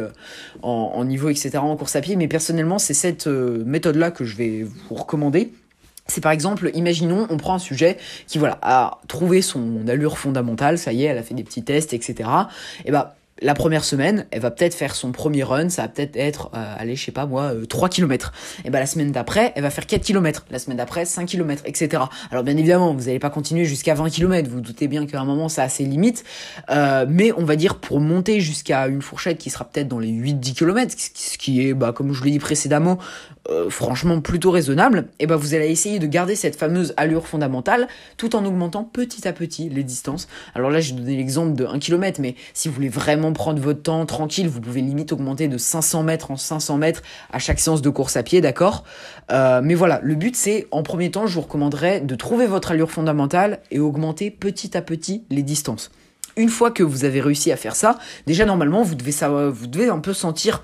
en, 0.62 0.92
en, 0.94 1.06
niveau, 1.06 1.30
etc. 1.30 1.60
en 1.60 1.78
course 1.78 1.96
à 1.96 2.02
pied, 2.02 2.18
mais 2.18 2.28
personnellement, 2.28 2.80
c'est 2.80 2.94
cette 2.94 3.28
méthode-là 3.28 4.12
que 4.12 4.26
je 4.26 4.36
vais 4.36 4.64
vous 4.64 4.96
recommander 4.96 5.54
c'est 6.12 6.22
par 6.22 6.32
exemple, 6.32 6.70
imaginons, 6.74 7.26
on 7.30 7.38
prend 7.38 7.54
un 7.54 7.60
sujet 7.60 7.98
qui 8.28 8.38
voilà 8.38 8.60
a 8.62 9.00
trouvé 9.08 9.42
son 9.42 9.88
allure 9.88 10.18
fondamentale, 10.18 10.78
ça 10.78 10.92
y 10.92 11.04
est, 11.04 11.08
elle 11.08 11.18
a 11.18 11.24
fait 11.24 11.34
des 11.34 11.44
petits 11.44 11.64
tests, 11.64 11.94
etc. 11.94 12.30
Et 12.86 12.92
bah 12.92 13.16
la 13.42 13.56
première 13.56 13.84
semaine, 13.84 14.28
elle 14.30 14.42
va 14.42 14.52
peut-être 14.52 14.76
faire 14.76 14.94
son 14.94 15.12
premier 15.12 15.44
run, 15.44 15.70
ça 15.70 15.84
va 15.84 15.88
peut-être 15.88 16.16
être, 16.16 16.52
euh, 16.54 16.76
allez, 16.78 16.96
je 16.96 17.04
sais 17.04 17.12
pas 17.12 17.26
moi, 17.26 17.54
3 17.68 17.90
km. 17.90 18.34
Et 18.66 18.70
bah 18.70 18.80
la 18.80 18.86
semaine 18.86 19.12
d'après, 19.12 19.52
elle 19.56 19.64
va 19.64 19.72
faire 19.72 19.88
4 19.88 20.04
km, 20.04 20.46
la 20.52 20.60
semaine 20.60 20.78
d'après 20.78 21.06
5 21.06 21.26
km, 21.26 21.64
etc. 21.66 22.04
Alors 22.30 22.44
bien 22.44 22.56
évidemment, 22.56 22.94
vous 22.94 23.06
n'allez 23.06 23.20
pas 23.20 23.32
continuer 23.32 23.66
jusqu'à 23.66 23.96
20 23.96 24.10
km, 24.10 24.50
vous, 24.50 24.62
doutez 24.62 24.88
bien 24.88 25.08
qu'à 25.08 25.20
un 25.20 25.26
moment 25.26 25.50
ça 25.50 25.64
a 25.64 25.70
ses 25.70 25.86
limites, 25.86 26.24
euh, 26.70 27.06
mais 27.10 27.32
on 27.36 27.44
va 27.44 27.56
dire 27.56 27.80
pour 27.80 28.00
monter 28.00 28.42
jusqu'à 28.42 28.88
une 28.88 29.02
fourchette 29.02 29.40
qui 29.40 29.50
sera 29.50 29.66
peut-être 29.66 29.88
dans 29.88 30.00
les 30.00 30.12
8-10 30.12 30.54
km, 30.54 30.96
ce 30.98 31.38
qui 31.38 31.68
est, 31.68 31.74
bah, 31.74 31.94
comme 31.94 32.14
je 32.14 32.24
l'ai 32.24 32.32
dit 32.32 32.40
précédemment, 32.40 33.00
euh, 33.50 33.70
franchement 33.70 34.22
plutôt 34.22 34.52
raisonnable, 34.52 35.08
et 35.20 35.26
bah 35.26 35.36
vous 35.36 35.56
allez 35.56 35.70
essayer 35.70 35.98
de 35.98 36.06
garder 36.06 36.36
cette 36.36 36.56
fameuse 36.56 36.94
allure 36.96 37.28
fondamentale 37.28 37.88
tout 38.18 38.36
en 38.36 38.46
augmentant 38.46 38.84
petit 38.84 39.28
à 39.28 39.34
petit 39.34 39.68
les 39.68 39.84
distances. 39.84 40.28
Alors 40.54 40.70
là, 40.70 40.80
j'ai 40.80 40.94
donné 40.94 41.18
l'exemple 41.18 41.56
de 41.56 41.66
1 41.66 41.80
km, 41.80 42.22
mais 42.22 42.36
si 42.54 42.68
vous 42.68 42.76
voulez 42.76 42.90
vraiment 42.90 43.34
prendre 43.34 43.60
votre 43.60 43.82
temps 43.82 44.06
tranquille, 44.06 44.48
vous 44.48 44.62
pouvez 44.62 44.82
limite 44.82 45.12
augmenter 45.12 45.48
de 45.48 45.58
500 45.58 46.04
mètres 46.04 46.30
en 46.30 46.38
500 46.38 46.78
mètres 46.78 47.02
à 47.32 47.40
chaque 47.40 47.60
séance 47.60 47.82
de 47.82 47.90
course 47.90 48.16
à 48.16 48.24
pied, 48.24 48.42
d'accord? 48.42 48.84
Euh, 49.32 49.62
Mais 49.64 49.74
voilà, 49.74 50.00
le 50.04 50.14
but 50.14 50.36
c'est, 50.36 50.68
en 50.70 50.84
premier 50.84 51.10
temps, 51.10 51.26
je 51.26 51.34
vous 51.34 51.42
recommanderais 51.42 52.00
de 52.02 52.16
trouver 52.16 52.46
votre 52.46 52.72
allure 52.72 52.92
fondamentale 52.92 53.60
et 53.72 53.80
augmenter 53.80 54.30
petit 54.30 54.78
à 54.78 54.82
petit 54.82 55.24
les 55.32 55.44
distances. 55.44 55.90
Une 56.38 56.50
fois 56.50 56.72
que 56.72 56.84
vous 56.84 57.06
avez 57.06 57.22
réussi 57.22 57.52
à 57.52 57.58
faire 57.58 57.76
ça, 57.76 57.98
déjà 58.28 58.46
normalement 58.46 58.84
vous 58.84 58.96
devez, 58.96 59.12
savoir, 59.12 59.52
vous 59.52 59.68
devez 59.68 59.90
un 59.90 60.00
peu 60.00 60.14
sentir 60.14 60.64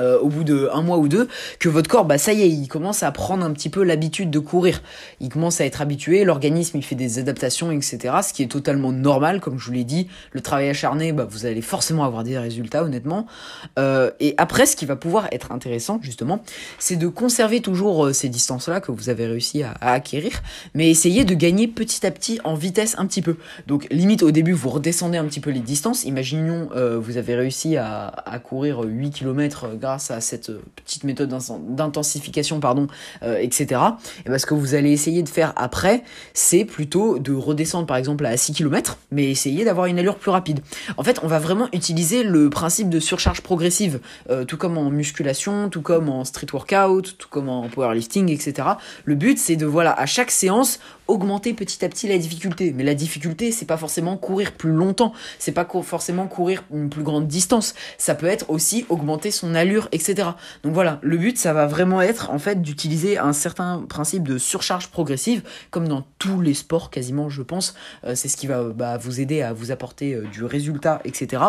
euh, 0.00 0.18
au 0.18 0.28
bout 0.28 0.44
de 0.44 0.68
un 0.72 0.82
mois 0.82 0.98
ou 0.98 1.08
deux, 1.08 1.28
que 1.58 1.68
votre 1.68 1.88
corps, 1.88 2.04
bah 2.04 2.18
ça 2.18 2.32
y 2.32 2.42
est, 2.42 2.48
il 2.48 2.66
commence 2.66 3.02
à 3.02 3.12
prendre 3.12 3.44
un 3.44 3.52
petit 3.52 3.68
peu 3.68 3.84
l'habitude 3.84 4.30
de 4.30 4.38
courir. 4.38 4.82
Il 5.20 5.28
commence 5.28 5.60
à 5.60 5.64
être 5.64 5.80
habitué, 5.80 6.24
l'organisme 6.24 6.78
il 6.78 6.84
fait 6.84 6.94
des 6.94 7.18
adaptations, 7.18 7.70
etc. 7.70 8.14
Ce 8.26 8.32
qui 8.32 8.42
est 8.42 8.50
totalement 8.50 8.92
normal, 8.92 9.40
comme 9.40 9.58
je 9.58 9.66
vous 9.66 9.72
l'ai 9.72 9.84
dit. 9.84 10.08
Le 10.32 10.40
travail 10.40 10.68
acharné, 10.68 11.12
bah 11.12 11.26
vous 11.28 11.46
allez 11.46 11.62
forcément 11.62 12.04
avoir 12.04 12.24
des 12.24 12.38
résultats, 12.38 12.82
honnêtement. 12.82 13.26
Euh, 13.78 14.10
et 14.20 14.34
après, 14.36 14.66
ce 14.66 14.74
qui 14.76 14.86
va 14.86 14.96
pouvoir 14.96 15.28
être 15.30 15.52
intéressant, 15.52 16.00
justement, 16.02 16.42
c'est 16.78 16.96
de 16.96 17.06
conserver 17.06 17.60
toujours 17.60 18.06
euh, 18.06 18.12
ces 18.12 18.28
distances-là 18.28 18.80
que 18.80 18.90
vous 18.90 19.08
avez 19.08 19.26
réussi 19.26 19.62
à, 19.62 19.74
acquérir, 19.80 20.42
mais 20.74 20.90
essayer 20.90 21.24
de 21.24 21.34
gagner 21.34 21.68
petit 21.68 22.04
à 22.04 22.10
petit 22.10 22.40
en 22.42 22.54
vitesse 22.54 22.96
un 22.98 23.06
petit 23.06 23.22
peu. 23.22 23.36
Donc 23.66 23.86
limite 23.90 24.22
au 24.22 24.32
début, 24.32 24.52
vous 24.52 24.70
redescendez 24.70 25.18
un 25.18 25.24
petit 25.24 25.40
peu 25.40 25.50
les 25.50 25.60
distances. 25.60 26.04
Imaginons, 26.04 26.68
vous 26.98 27.16
avez 27.16 27.34
réussi 27.34 27.76
à, 27.76 28.06
à 28.06 28.38
courir 28.38 28.80
8 28.80 29.10
km 29.10 29.68
grâce 29.84 30.10
à 30.10 30.22
cette 30.22 30.48
euh, 30.48 30.62
petite 30.76 31.04
méthode 31.04 31.28
d'intensification, 31.68 32.58
pardon, 32.58 32.86
euh, 33.22 33.36
etc. 33.38 33.80
Et 34.24 34.30
ben, 34.30 34.38
ce 34.38 34.46
que 34.46 34.54
vous 34.54 34.74
allez 34.74 34.92
essayer 34.92 35.22
de 35.22 35.28
faire 35.28 35.52
après, 35.56 36.02
c'est 36.32 36.64
plutôt 36.64 37.18
de 37.18 37.34
redescendre 37.34 37.86
par 37.86 37.98
exemple 37.98 38.24
à 38.24 38.34
6 38.36 38.54
km, 38.54 38.96
mais 39.10 39.30
essayer 39.30 39.64
d'avoir 39.64 39.86
une 39.86 39.98
allure 39.98 40.16
plus 40.16 40.30
rapide. 40.30 40.60
En 40.96 41.02
fait, 41.02 41.20
on 41.22 41.26
va 41.26 41.38
vraiment 41.38 41.68
utiliser 41.74 42.22
le 42.22 42.48
principe 42.48 42.88
de 42.88 42.98
surcharge 42.98 43.42
progressive, 43.42 44.00
euh, 44.30 44.44
tout 44.44 44.56
comme 44.56 44.78
en 44.78 44.88
musculation, 44.88 45.68
tout 45.68 45.82
comme 45.82 46.08
en 46.08 46.24
street 46.24 46.46
workout, 46.52 47.18
tout 47.18 47.28
comme 47.28 47.50
en 47.50 47.68
powerlifting, 47.68 48.30
etc. 48.30 48.68
Le 49.04 49.14
but, 49.14 49.38
c'est 49.38 49.56
de, 49.56 49.66
voilà, 49.66 49.92
à 49.92 50.06
chaque 50.06 50.30
séance, 50.30 50.80
augmenter 51.08 51.52
petit 51.52 51.84
à 51.84 51.88
petit 51.88 52.08
la 52.08 52.18
difficulté. 52.18 52.72
Mais 52.74 52.84
la 52.84 52.94
difficulté, 52.94 53.52
c'est 53.52 53.66
pas 53.66 53.76
forcément 53.76 54.16
courir 54.16 54.52
plus 54.52 54.72
longtemps, 54.72 55.12
c'est 55.38 55.52
pas 55.52 55.66
forcément 55.82 56.26
courir 56.26 56.64
une 56.72 56.88
plus 56.88 57.02
grande 57.02 57.26
distance. 57.26 57.74
Ça 57.98 58.14
peut 58.14 58.26
être 58.26 58.48
aussi 58.48 58.86
augmenter 58.88 59.30
son 59.30 59.54
allure, 59.54 59.73
etc. 59.92 60.28
Donc 60.62 60.72
voilà, 60.72 60.98
le 61.02 61.16
but, 61.16 61.38
ça 61.38 61.52
va 61.52 61.66
vraiment 61.66 62.00
être 62.00 62.30
en 62.30 62.38
fait 62.38 62.62
d'utiliser 62.62 63.18
un 63.18 63.32
certain 63.32 63.84
principe 63.88 64.26
de 64.26 64.38
surcharge 64.38 64.88
progressive, 64.88 65.42
comme 65.70 65.88
dans 65.88 66.04
tous 66.18 66.40
les 66.40 66.54
sports 66.54 66.90
quasiment, 66.90 67.28
je 67.28 67.42
pense. 67.42 67.74
Euh, 68.04 68.14
c'est 68.14 68.28
ce 68.28 68.36
qui 68.36 68.46
va 68.46 68.64
bah, 68.64 68.96
vous 68.96 69.20
aider 69.20 69.42
à 69.42 69.52
vous 69.52 69.70
apporter 69.70 70.14
euh, 70.14 70.26
du 70.32 70.44
résultat, 70.44 71.00
etc. 71.04 71.42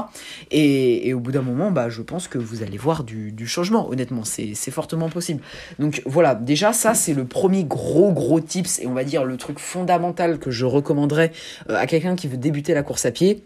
Et, 0.51 1.13
au 1.13 1.19
bout 1.19 1.31
d'un 1.31 1.41
moment, 1.41 1.71
bah, 1.71 1.89
je 1.89 2.01
pense 2.01 2.27
que 2.27 2.37
vous 2.37 2.63
allez 2.63 2.77
voir 2.77 3.03
du, 3.03 3.47
changement. 3.47 3.89
Honnêtement, 3.89 4.23
c'est 4.23 4.71
fortement 4.71 5.09
possible. 5.09 5.41
Donc 5.79 6.01
voilà, 6.05 6.35
déjà 6.35 6.73
ça, 6.73 6.93
c'est 6.93 7.13
le 7.13 7.25
premier 7.25 7.63
gros 7.63 8.11
gros 8.11 8.39
tips 8.39 8.79
et 8.79 8.87
on 8.87 8.93
va 8.93 9.03
dire 9.03 9.23
le 9.23 9.37
truc 9.37 9.59
fondamental 9.59 10.39
que 10.39 10.51
je 10.51 10.65
recommanderais 10.65 11.31
euh, 11.69 11.75
à 11.75 11.85
quelqu'un 11.85 12.15
qui 12.15 12.27
veut 12.27 12.37
débuter 12.37 12.73
la 12.73 12.83
course 12.83 13.05
à 13.05 13.11
pied, 13.11 13.43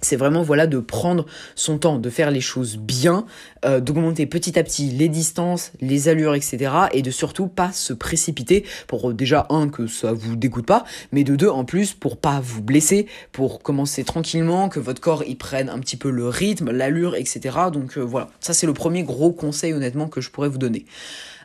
c'est 0.00 0.16
vraiment 0.16 0.42
voilà 0.42 0.66
de 0.66 0.78
prendre 0.78 1.26
son 1.54 1.78
temps, 1.78 1.98
de 1.98 2.10
faire 2.10 2.30
les 2.30 2.40
choses 2.40 2.76
bien, 2.76 3.26
euh, 3.64 3.80
d'augmenter 3.80 4.26
petit 4.26 4.58
à 4.58 4.62
petit 4.62 4.90
les 4.90 5.08
distances, 5.08 5.72
les 5.80 6.08
allures, 6.08 6.34
etc. 6.34 6.70
Et 6.92 7.02
de 7.02 7.10
surtout 7.10 7.48
pas 7.48 7.72
se 7.72 7.92
précipiter 7.92 8.64
pour 8.86 9.10
euh, 9.10 9.14
déjà 9.14 9.46
un 9.50 9.68
que 9.68 9.86
ça 9.86 10.12
vous 10.12 10.36
dégoûte 10.36 10.66
pas, 10.66 10.84
mais 11.12 11.24
de 11.24 11.36
deux 11.36 11.48
en 11.48 11.64
plus 11.64 11.94
pour 11.94 12.16
pas 12.16 12.40
vous 12.40 12.62
blesser, 12.62 13.06
pour 13.32 13.62
commencer 13.62 14.04
tranquillement, 14.04 14.68
que 14.68 14.80
votre 14.80 15.00
corps 15.00 15.24
y 15.24 15.34
prenne 15.34 15.68
un 15.68 15.78
petit 15.80 15.96
peu 15.96 16.10
le 16.10 16.28
rythme, 16.28 16.70
l'allure, 16.70 17.16
etc. 17.16 17.56
Donc 17.72 17.98
euh, 17.98 18.02
voilà, 18.02 18.28
ça 18.40 18.54
c'est 18.54 18.66
le 18.66 18.74
premier 18.74 19.02
gros 19.02 19.32
conseil 19.32 19.72
honnêtement 19.72 20.08
que 20.08 20.20
je 20.20 20.30
pourrais 20.30 20.48
vous 20.48 20.58
donner. 20.58 20.86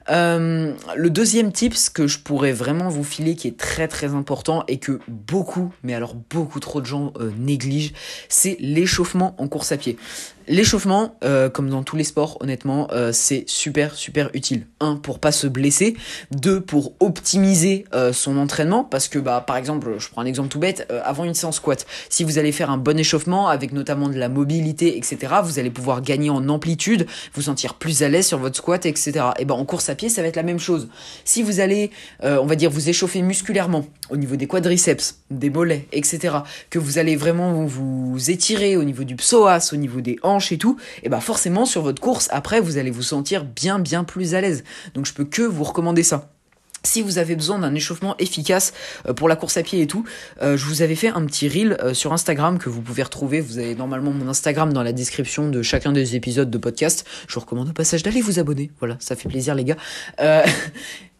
Euh, 0.10 0.74
le 0.96 1.10
deuxième 1.10 1.52
tips 1.52 1.90
que 1.90 2.08
je 2.08 2.20
pourrais 2.20 2.52
vraiment 2.52 2.90
vous 2.90 3.04
filer, 3.04 3.36
qui 3.36 3.48
est 3.48 3.58
très 3.58 3.88
très 3.88 4.14
important 4.14 4.64
et 4.68 4.78
que 4.78 5.00
beaucoup, 5.08 5.74
mais 5.84 5.94
alors 5.94 6.16
beaucoup 6.16 6.60
trop 6.60 6.82
de 6.82 6.86
gens 6.86 7.14
euh, 7.20 7.32
négligent, 7.38 7.94
c'est 8.30 8.58
l'échauffement 8.60 9.36
en 9.38 9.48
course 9.48 9.72
à 9.72 9.78
pied. 9.78 9.98
L'échauffement, 10.48 11.16
euh, 11.24 11.50
comme 11.50 11.70
dans 11.70 11.84
tous 11.84 11.96
les 11.96 12.04
sports, 12.04 12.38
honnêtement, 12.42 12.88
euh, 12.92 13.12
c'est 13.14 13.46
super 13.48 13.96
super 13.96 14.30
utile. 14.34 14.68
Un 14.80 14.96
pour 14.96 15.20
pas 15.20 15.32
se 15.32 15.48
blesser, 15.48 15.96
deux 16.32 16.60
pour 16.60 16.94
optimiser 17.00 17.86
euh, 17.94 18.12
son 18.12 18.38
entraînement, 18.38 18.84
parce 18.84 19.08
que 19.08 19.20
bah 19.20 19.44
par 19.46 19.58
exemple, 19.58 19.96
je 19.98 20.10
prends 20.10 20.22
un 20.22 20.26
exemple 20.26 20.50
tout 20.50 20.60
bête, 20.60 20.92
avant 21.06 21.24
une 21.24 21.34
séance 21.34 21.58
squat, 21.58 21.86
si 22.10 22.24
vous 22.24 22.38
allez 22.38 22.52
faire 22.52 22.70
un 22.70 22.78
bon 22.78 22.98
échauffement 23.00 23.48
avec 23.48 23.72
notamment 23.72 24.10
de 24.10 24.18
la 24.18 24.30
mobilité, 24.30 24.98
etc., 24.98 25.36
vous 25.44 25.60
allez 25.60 25.72
pouvoir 25.72 26.02
gagner 26.02 26.30
en 26.30 26.50
amplitude, 26.50 27.08
vous 27.34 27.44
sentir 27.44 27.76
plus 27.76 28.04
à 28.04 28.10
l'aise 28.10 28.28
sur 28.28 28.38
votre 28.38 28.58
squat, 28.58 28.86
etc. 28.86 29.26
Et 29.40 29.46
ben 29.46 29.56
en 29.56 29.66
course 29.66 29.90
à 29.90 29.96
pied, 29.96 30.10
ça 30.10 30.22
va 30.22 30.28
être 30.28 30.36
la 30.36 30.44
même 30.44 30.60
chose. 30.60 30.90
Si 31.24 31.42
vous 31.42 31.60
allez, 31.60 31.92
on 32.22 32.46
va 32.46 32.56
dire, 32.56 32.70
vous 32.70 32.90
échauffer 32.90 33.22
musculairement 33.22 33.86
au 34.14 34.18
niveau 34.18 34.36
des 34.36 34.46
quadriceps, 34.46 35.18
des 35.32 35.50
mollets, 35.50 35.88
etc., 35.92 36.38
que 36.70 36.78
vous 36.78 37.00
allez 37.00 37.16
vraiment 37.16 37.66
vous 37.66 38.30
étirer 38.30 38.78
au 38.78 38.84
niveau 38.84 39.04
du 39.04 39.16
psoas, 39.16 39.72
au 39.74 39.76
niveau 39.76 40.02
des 40.02 40.20
hanches 40.22 40.52
et 40.52 40.58
tout, 40.60 40.78
et 41.02 41.10
bah 41.10 41.20
forcément 41.20 41.66
sur 41.66 41.82
votre 41.82 42.02
course 42.02 42.30
après 42.32 42.62
vous 42.62 42.78
allez 42.78 42.92
vous 42.92 43.02
sentir 43.02 43.44
bien 43.44 43.80
bien 43.80 44.04
plus 44.04 44.36
à 44.36 44.42
l'aise. 44.42 44.64
Donc 44.94 45.08
je 45.08 45.14
peux 45.14 45.26
que 45.26 45.42
vous 45.42 45.64
recommander 45.64 46.04
ça. 46.04 46.30
Si 46.86 47.02
vous 47.02 47.18
avez 47.18 47.36
besoin 47.36 47.60
d'un 47.60 47.74
échauffement 47.74 48.16
efficace 48.18 48.74
euh, 49.08 49.14
pour 49.14 49.30
la 49.30 49.38
course 49.38 49.56
à 49.56 49.64
pied 49.64 49.82
et 49.82 49.88
tout, 49.88 50.04
euh, 50.42 50.58
je 50.58 50.66
vous 50.66 50.82
avais 50.82 50.96
fait 50.96 51.08
un 51.08 51.26
petit 51.26 51.48
reel 51.48 51.78
euh, 51.82 51.94
sur 51.94 52.12
Instagram 52.12 52.60
que 52.60 52.70
vous 52.70 52.82
pouvez 52.82 53.04
retrouver. 53.04 53.40
Vous 53.40 53.58
avez 53.58 53.74
normalement 53.74 54.12
mon 54.12 54.28
Instagram 54.28 54.74
dans 54.74 54.84
la 54.84 54.92
description 54.92 55.50
de 55.50 55.62
chacun 55.62 55.94
des 55.94 56.18
épisodes 56.18 56.52
de 56.52 56.58
podcast. 56.58 57.08
Je 57.28 57.36
vous 57.36 57.40
recommande 57.40 57.70
au 57.70 57.74
passage 57.74 58.04
d'aller 58.04 58.20
vous 58.20 58.38
abonner. 58.38 58.70
Voilà, 58.80 58.98
ça 59.00 59.16
fait 59.16 59.30
plaisir 59.30 59.56
les 59.56 59.64
gars. 59.64 59.78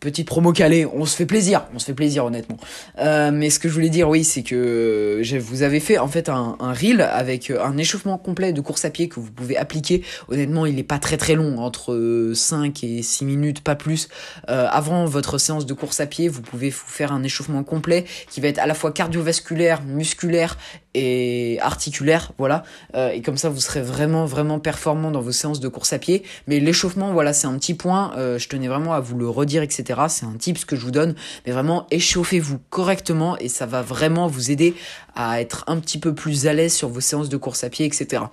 petite 0.04 0.28
promo 0.28 0.52
calée, 0.52 0.86
on 0.86 1.06
se 1.06 1.16
fait 1.16 1.26
plaisir, 1.26 1.66
on 1.74 1.80
se 1.80 1.86
fait 1.86 1.94
plaisir 1.94 2.26
honnêtement. 2.26 2.58
Euh, 3.00 3.32
mais 3.32 3.50
ce 3.50 3.58
que 3.58 3.70
je 3.70 3.74
voulais 3.74 3.90
dire, 3.90 4.10
oui, 4.10 4.26
c'est 4.26 4.44
que 4.44 5.22
je 5.24 5.38
vous 5.38 5.64
avais 5.64 5.80
fait 5.80 5.98
en 5.98 6.10
fait 6.10 6.28
un, 6.28 6.58
reel 6.60 7.02
avec 7.02 7.52
un 7.52 7.78
échauffement 7.78 8.18
complet 8.18 8.52
de 8.52 8.62
course 8.62 8.84
à 8.84 8.90
pied 8.90 9.08
que 9.08 9.20
vous 9.20 9.32
pouvez 9.32 9.56
appliquer. 9.56 10.04
Honnêtement, 10.28 10.66
il 10.66 10.76
n'est 10.76 10.84
pas 10.84 11.00
très 11.00 11.16
très 11.16 11.36
long, 11.36 11.58
entre 11.60 12.32
5 12.36 12.84
et 12.84 13.02
6 13.02 13.26
minutes, 13.26 13.64
pas 13.64 13.76
plus. 13.76 14.10
Euh, 14.50 14.68
avant 14.70 15.06
votre 15.06 15.38
séance 15.38 15.66
de 15.66 15.74
course 15.74 16.02
à 16.02 16.06
pied, 16.06 16.28
vous 16.28 16.42
pouvez 16.42 16.70
vous 16.70 16.86
faire 16.86 17.14
un 17.14 17.24
échauffement 17.24 17.64
complet 17.64 18.04
qui 18.30 18.42
va 18.42 18.50
être 18.50 18.60
à 18.60 18.68
la 18.68 18.74
fois 18.74 18.92
cardiovasculaire, 18.92 19.84
musculaire 19.84 20.58
et 20.96 21.58
articulaire, 21.62 22.34
voilà. 22.38 22.64
Euh, 22.96 23.10
et 23.10 23.22
comme 23.22 23.38
ça, 23.38 23.50
vous 23.50 23.62
serez 23.62 23.82
vraiment 23.82 24.26
vraiment 24.26 24.60
performant 24.60 25.12
dans 25.12 25.22
vos 25.22 25.32
séances 25.32 25.62
de 25.62 25.68
course 25.70 25.94
à 25.94 26.00
pied. 26.00 26.24
Mais 26.48 26.60
l'échauffement, 26.60 27.14
voilà, 27.14 27.32
c'est 27.32 27.48
un 27.48 27.58
petit 27.58 27.74
point. 27.74 28.12
je 28.18 28.48
tenais 28.50 28.68
vraiment 28.68 28.94
à 28.94 29.00
vous 29.00 29.18
le 29.18 29.30
redire, 29.30 29.64
etc. 29.64 29.93
C'est 30.10 30.26
un 30.26 30.36
tip 30.38 30.66
que 30.66 30.76
je 30.76 30.82
vous 30.82 30.92
donne, 30.92 31.16
mais 31.46 31.52
vraiment 31.52 31.88
échauffez-vous 31.92 32.60
correctement 32.70 33.38
et 33.38 33.50
ça 33.50 33.66
va 33.66 33.82
vraiment 33.82 34.28
vous 34.28 34.52
aider 34.52 34.76
à 35.16 35.42
être 35.42 35.64
un 35.68 35.80
petit 35.80 36.00
peu 36.00 36.14
plus 36.14 36.48
à 36.48 36.54
l'aise 36.54 36.74
sur 36.74 36.90
vos 36.90 37.02
séances 37.02 37.30
de 37.30 37.38
course 37.38 37.64
à 37.64 37.70
pied, 37.70 37.86
etc. 37.86 38.24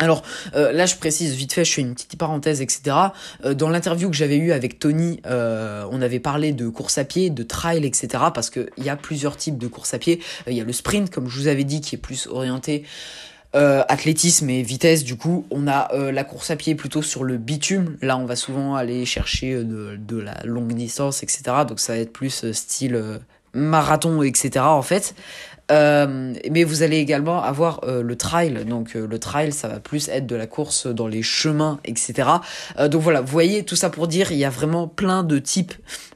Alors 0.00 0.22
euh, 0.54 0.72
là, 0.72 0.86
je 0.86 0.96
précise 0.96 1.34
vite 1.34 1.52
fait, 1.52 1.64
je 1.64 1.72
fais 1.72 1.82
une 1.82 1.94
petite 1.94 2.16
parenthèse, 2.16 2.62
etc. 2.62 2.96
Euh, 3.44 3.52
dans 3.52 3.68
l'interview 3.68 4.08
que 4.08 4.16
j'avais 4.16 4.38
eue 4.38 4.52
avec 4.52 4.78
Tony, 4.78 5.20
euh, 5.26 5.86
on 5.90 6.00
avait 6.00 6.20
parlé 6.20 6.52
de 6.52 6.68
course 6.68 6.96
à 6.96 7.04
pied, 7.04 7.28
de 7.28 7.42
trail, 7.42 7.84
etc. 7.84 8.08
Parce 8.34 8.48
qu'il 8.48 8.70
y 8.78 8.88
a 8.88 8.96
plusieurs 8.96 9.36
types 9.36 9.58
de 9.58 9.66
course 9.66 9.92
à 9.92 9.98
pied. 9.98 10.20
Il 10.46 10.54
y 10.54 10.60
a 10.60 10.64
le 10.64 10.72
sprint, 10.72 11.10
comme 11.10 11.28
je 11.28 11.38
vous 11.38 11.48
avais 11.48 11.64
dit, 11.64 11.82
qui 11.82 11.96
est 11.96 11.98
plus 11.98 12.26
orienté 12.28 12.84
euh, 13.56 13.82
athlétisme 13.88 14.48
et 14.48 14.62
vitesse, 14.62 15.02
du 15.02 15.16
coup, 15.16 15.46
on 15.50 15.66
a 15.66 15.92
euh, 15.92 16.12
la 16.12 16.22
course 16.22 16.50
à 16.50 16.56
pied 16.56 16.74
plutôt 16.74 17.02
sur 17.02 17.24
le 17.24 17.36
bitume. 17.36 17.96
Là, 18.00 18.16
on 18.16 18.24
va 18.24 18.36
souvent 18.36 18.76
aller 18.76 19.04
chercher 19.04 19.54
euh, 19.54 19.96
de, 19.98 20.18
la 20.18 20.40
longue 20.44 20.72
distance, 20.72 21.22
etc. 21.22 21.42
Donc, 21.66 21.80
ça 21.80 21.94
va 21.94 21.98
être 21.98 22.12
plus 22.12 22.52
style 22.52 23.20
marathon, 23.52 24.22
etc. 24.22 24.60
En 24.60 24.82
fait. 24.82 25.14
Euh, 25.70 26.34
mais 26.50 26.64
vous 26.64 26.82
allez 26.82 26.98
également 26.98 27.42
avoir 27.42 27.80
euh, 27.84 28.02
le 28.02 28.16
trail. 28.16 28.64
Donc 28.64 28.96
euh, 28.96 29.06
le 29.06 29.18
trail, 29.18 29.52
ça 29.52 29.68
va 29.68 29.80
plus 29.80 30.08
être 30.08 30.26
de 30.26 30.36
la 30.36 30.46
course 30.46 30.86
dans 30.86 31.06
les 31.06 31.22
chemins, 31.22 31.78
etc. 31.84 32.28
donc 32.88 33.02
voilà, 33.02 33.20
vous 33.20 33.30
voyez 33.30 33.64
tout 33.64 33.76
ça 33.76 33.90
pour 33.90 34.08
dire, 34.08 34.32
il 34.32 34.38
y 34.38 34.44
a 34.44 34.50
vraiment 34.50 34.88
plein 34.88 35.22
de 35.22 35.38
types 35.38 35.74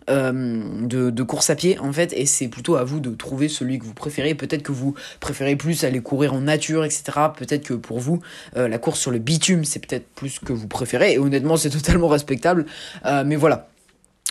de, 0.08 1.10
de 1.10 1.22
course 1.22 1.50
à 1.50 1.54
pied 1.54 1.78
en 1.78 1.92
fait, 1.92 2.12
et 2.12 2.26
c'est 2.26 2.48
plutôt 2.48 2.76
à 2.76 2.84
vous 2.84 3.00
de 3.00 3.10
trouver 3.10 3.48
celui 3.48 3.78
que 3.78 3.84
vous 3.84 3.94
préférez. 3.94 4.34
Peut-être 4.34 4.62
que 4.62 4.72
vous 4.72 4.94
préférez 5.20 5.56
plus 5.56 5.84
aller 5.84 6.00
courir 6.00 6.34
en 6.34 6.42
nature, 6.42 6.84
etc. 6.84 7.04
Peut-être 7.36 7.64
que 7.64 7.74
pour 7.74 8.00
vous, 8.00 8.20
la 8.54 8.78
course 8.78 9.00
sur 9.00 9.10
le 9.10 9.18
bitume, 9.18 9.64
c'est 9.64 9.84
peut-être 9.84 10.06
plus 10.14 10.38
que 10.38 10.52
vous 10.52 10.68
préférez. 10.68 11.14
Et 11.14 11.18
honnêtement, 11.18 11.56
c'est 11.56 11.70
totalement 11.84 12.08
respectable. 12.08 12.66
mais 13.04 13.36
voilà. 13.36 13.68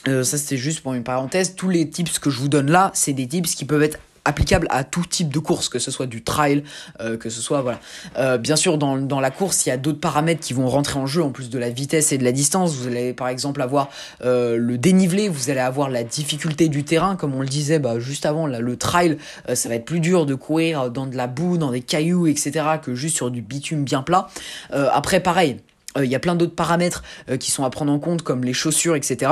ça 0.06 0.24
c'était 0.24 0.58
juste 0.58 0.82
pour 0.82 0.94
une 0.94 1.03
parenthèse. 1.03 1.56
Tous 1.56 1.70
les 1.70 1.89
tips 1.89 2.20
que 2.20 2.30
je 2.30 2.39
vous 2.39 2.50
donne 2.50 2.70
là, 2.70 2.92
c'est 2.94 3.13
des 3.13 3.27
tips 3.27 3.56
qui 3.56 3.65
peuvent 3.65 3.84
être 3.84 4.00
applicable 4.25 4.68
à 4.70 4.84
tout 4.84 5.06
type 5.06 5.30
de 5.30 5.39
course, 5.39 5.70
que 5.70 5.80
ce 5.80 5.92
soit 5.92 6.06
du 6.06 6.24
trail, 6.24 6.63
euh, 7.01 7.18
que 7.18 7.30
ce 7.30 7.42
soit 7.42 7.62
voilà. 7.62 7.80
Euh, 8.18 8.38
bien 8.38 8.56
sûr, 8.56 8.77
dans, 8.77 8.98
dans 8.98 9.20
la 9.20 9.32
course, 9.32 9.65
il 9.65 9.70
y 9.70 9.72
a 9.72 9.77
d'autres 9.77 10.00
paramètres 10.00 10.42
qui 10.42 10.53
vont 10.53 10.68
rentrer 10.68 10.98
en 11.00 11.06
jeu 11.06 11.22
en 11.22 11.32
plus 11.32 11.50
de 11.50 11.60
la 11.60 11.70
vitesse 11.70 12.12
et 12.12 12.18
de 12.18 12.24
la 12.24 12.32
distance. 12.32 12.75
Vous 12.75 12.88
allez 12.88 13.13
par 13.13 13.27
exemple 13.27 13.62
avoir 13.62 13.89
euh, 14.24 14.56
le 14.58 14.77
dénivelé, 14.77 15.27
vous 15.27 15.50
allez 15.50 15.60
avoir 15.60 15.89
la 15.89 16.03
difficulté 16.03 16.70
du 16.70 16.84
terrain, 16.84 17.15
comme 17.15 17.36
on 17.36 17.42
le 17.42 17.48
disait 17.48 17.80
bah, 17.80 18.00
juste 18.00 18.25
avant. 18.25 18.48
Là, 18.48 18.60
le 18.60 18.77
trail, 18.77 19.18
euh, 19.50 19.56
ça 19.56 19.70
va 19.70 19.75
être 19.75 19.86
plus 19.86 20.00
dur 20.00 20.25
de 20.25 20.36
courir 20.36 20.89
dans 20.89 21.06
de 21.06 21.18
la 21.18 21.27
boue, 21.27 21.58
dans 21.58 21.72
des 21.72 21.82
cailloux, 21.82 22.27
etc., 22.27 22.65
que 22.82 22.96
juste 22.96 23.15
sur 23.15 23.30
du 23.30 23.42
bitume 23.42 23.84
bien 23.84 24.03
plat. 24.03 24.27
Euh, 24.74 24.89
après, 24.92 25.20
pareil. 25.20 25.58
Il 26.01 26.10
y 26.10 26.15
a 26.15 26.20
plein 26.20 26.34
d'autres 26.34 26.56
paramètres 26.56 27.03
qui 27.39 27.51
sont 27.51 27.63
à 27.63 27.70
prendre 27.70 27.92
en 27.92 28.00
compte 28.00 28.24
comme 28.24 28.44
les 28.44 28.53
chaussures, 28.53 28.96
etc 28.96 29.30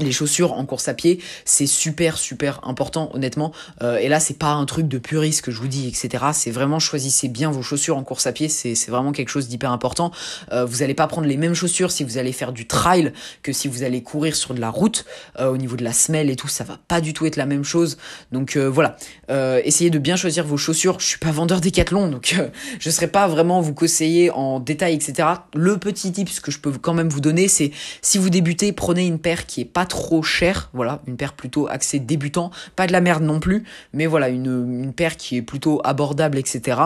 les 0.00 0.12
chaussures 0.12 0.52
en 0.52 0.66
course 0.66 0.88
à 0.88 0.94
pied, 0.94 1.20
c'est 1.44 1.66
super 1.66 2.18
super 2.18 2.60
important 2.64 3.10
honnêtement. 3.14 3.52
Euh, 3.82 3.96
et 3.96 4.08
là, 4.08 4.18
c'est 4.20 4.38
pas 4.38 4.52
un 4.52 4.64
truc 4.64 4.88
de 4.88 4.98
puriste 4.98 5.42
que 5.42 5.50
je 5.50 5.60
vous 5.60 5.68
dis, 5.68 5.86
etc. 5.86 6.24
C'est 6.32 6.50
vraiment 6.50 6.78
choisissez 6.78 7.28
bien 7.28 7.50
vos 7.50 7.62
chaussures 7.62 7.96
en 7.96 8.02
course 8.02 8.26
à 8.26 8.32
pied. 8.32 8.48
C'est 8.48 8.74
vraiment 8.88 9.12
quelque 9.12 9.28
chose 9.28 9.48
d'hyper 9.48 9.70
important. 9.70 10.10
Euh, 10.52 10.64
vous 10.64 10.82
allez 10.82 10.94
pas 10.94 11.06
prendre 11.06 11.28
les 11.28 11.36
mêmes 11.36 11.54
chaussures 11.54 11.92
si 11.92 12.02
vous 12.02 12.18
allez 12.18 12.32
faire 12.32 12.52
du 12.52 12.66
trail 12.66 13.12
que 13.42 13.52
si 13.52 13.68
vous 13.68 13.82
allez 13.82 14.02
courir 14.02 14.34
sur 14.34 14.54
de 14.54 14.60
la 14.60 14.70
route. 14.70 15.04
Euh, 15.38 15.50
au 15.50 15.56
niveau 15.56 15.76
de 15.76 15.84
la 15.84 15.92
semelle 15.92 16.30
et 16.30 16.36
tout, 16.36 16.48
ça 16.48 16.64
va 16.64 16.78
pas 16.88 17.00
du 17.00 17.12
tout 17.12 17.26
être 17.26 17.36
la 17.36 17.46
même 17.46 17.64
chose. 17.64 17.96
Donc 18.32 18.56
voilà, 18.56 18.96
essayez 19.28 19.90
de 19.90 19.98
bien 19.98 20.16
choisir 20.16 20.44
vos 20.44 20.56
chaussures. 20.56 20.98
Je 20.98 21.06
suis 21.06 21.18
pas 21.18 21.30
vendeur 21.30 21.60
décathlon, 21.60 22.08
donc 22.08 22.34
je 22.78 22.90
serai 22.90 23.06
pas 23.06 23.28
vraiment 23.28 23.60
vous 23.60 23.74
conseiller 23.74 24.30
en 24.30 24.60
détail, 24.60 24.94
etc. 24.94 25.28
Le 25.54 25.78
petit 25.78 26.12
tip 26.12 26.28
que 26.40 26.50
je 26.50 26.58
peux 26.58 26.72
quand 26.72 26.94
même 26.94 27.08
vous 27.08 27.20
donner, 27.20 27.48
c'est 27.48 27.70
si 28.02 28.18
vous 28.18 28.30
débutez, 28.30 28.72
prenez 28.72 29.06
une 29.06 29.18
paire 29.18 29.46
qui 29.46 29.60
est 29.60 29.64
pas 29.64 29.83
trop 29.84 30.22
cher, 30.22 30.70
voilà, 30.72 31.00
une 31.06 31.16
paire 31.16 31.34
plutôt 31.34 31.68
axée 31.68 31.98
débutant, 31.98 32.50
pas 32.76 32.86
de 32.86 32.92
la 32.92 33.00
merde 33.00 33.22
non 33.22 33.40
plus, 33.40 33.64
mais 33.92 34.06
voilà, 34.06 34.28
une, 34.28 34.82
une 34.82 34.92
paire 34.92 35.16
qui 35.16 35.36
est 35.36 35.42
plutôt 35.42 35.80
abordable, 35.84 36.38
etc. 36.38 36.76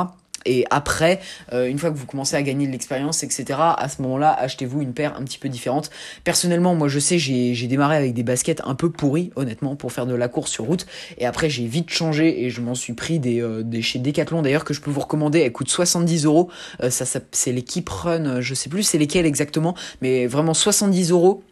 Et 0.46 0.64
après, 0.70 1.20
euh, 1.52 1.66
une 1.66 1.78
fois 1.78 1.90
que 1.90 1.96
vous 1.96 2.06
commencez 2.06 2.36
à 2.36 2.42
gagner 2.42 2.66
de 2.66 2.72
l'expérience, 2.72 3.22
etc., 3.22 3.58
à 3.58 3.88
ce 3.88 4.00
moment-là, 4.02 4.32
achetez-vous 4.32 4.80
une 4.80 4.94
paire 4.94 5.14
un 5.18 5.24
petit 5.24 5.38
peu 5.38 5.48
différente. 5.48 5.90
Personnellement, 6.24 6.74
moi 6.74 6.88
je 6.88 6.98
sais, 6.98 7.18
j'ai 7.18 7.66
démarré 7.66 7.96
avec 7.96 8.14
des 8.14 8.22
baskets 8.22 8.62
un 8.64 8.74
peu 8.74 8.90
pourries, 8.90 9.30
honnêtement, 9.36 9.76
pour 9.76 9.92
faire 9.92 10.06
de 10.06 10.14
la 10.14 10.28
course 10.28 10.50
sur 10.50 10.64
route. 10.64 10.86
Et 11.18 11.26
après, 11.26 11.50
j'ai 11.50 11.66
vite 11.66 11.90
changé 11.90 12.44
et 12.44 12.50
je 12.50 12.60
m'en 12.60 12.74
suis 12.74 12.94
pris 12.94 13.18
des, 13.18 13.42
euh, 13.42 13.62
des 13.62 13.82
chez 13.82 13.98
Decathlon 13.98 14.42
d'ailleurs 14.42 14.64
que 14.64 14.74
je 14.74 14.80
peux 14.80 14.90
vous 14.90 15.00
recommander. 15.00 15.40
Elles 15.40 15.52
coûtent 15.52 15.68
70 15.68 16.24
euros. 16.24 16.48
Euh, 16.82 16.90
ça, 16.90 17.04
ça 17.04 17.20
c'est 17.32 17.52
l'équipe 17.52 17.88
Run, 17.88 18.40
je 18.40 18.54
sais 18.54 18.70
plus 18.70 18.82
c'est 18.82 18.98
lesquelles 18.98 19.26
exactement, 19.26 19.74
mais 20.00 20.26
vraiment 20.26 20.54
70 20.54 21.10
euros 21.10 21.42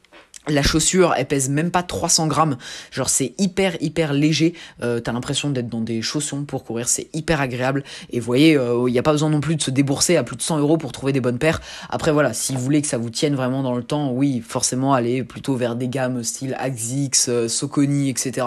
la 0.49 0.63
chaussure, 0.63 1.15
elle 1.17 1.27
pèse 1.27 1.49
même 1.49 1.71
pas 1.71 1.83
300 1.83 2.27
grammes. 2.27 2.57
Genre, 2.91 3.09
c'est 3.09 3.35
hyper, 3.39 3.77
hyper 3.81 4.13
léger. 4.13 4.55
Euh, 4.83 5.01
T'as 5.01 5.13
l'impression 5.13 5.51
d'être 5.51 5.69
dans 5.69 5.81
des 5.81 6.03
chaussons 6.03 6.45
pour 6.45 6.65
courir. 6.65 6.89
C'est 6.89 7.09
hyper 7.13 7.41
agréable. 7.41 7.85
Et 8.11 8.21
vous 8.21 8.27
voyez, 8.27 8.53
il 8.53 8.59
euh, 8.59 8.89
n'y 8.89 8.99
a 8.99 9.03
pas 9.03 9.13
besoin 9.13 9.31
non 9.31 9.41
plus 9.41 9.57
de 9.57 9.63
se 9.63 9.71
débourser 9.71 10.17
à 10.17 10.25
plus 10.25 10.37
de 10.37 10.43
100 10.43 10.59
euros 10.59 10.77
pour 10.77 10.93
trouver 10.93 11.13
des 11.13 11.21
bonnes 11.21 11.39
paires. 11.39 11.61
Après, 11.91 12.13
voilà, 12.13 12.33
si 12.33 12.55
vous 12.55 12.61
voulez 12.61 12.83
que 12.83 12.89
ça 12.89 12.99
vous 12.99 13.11
tienne 13.11 13.35
vraiment 13.35 13.63
dans 13.63 13.75
le 13.75 13.83
temps, 13.83 14.13
oui, 14.13 14.43
forcément, 14.47 14.95
allez 14.95 15.25
plutôt 15.25 15.57
vers 15.57 15.77
des 15.77 15.89
gammes 15.89 16.23
style 16.23 16.57
Axix, 16.59 17.29
euh, 17.29 17.49
Soconi, 17.49 18.11
etc. 18.11 18.47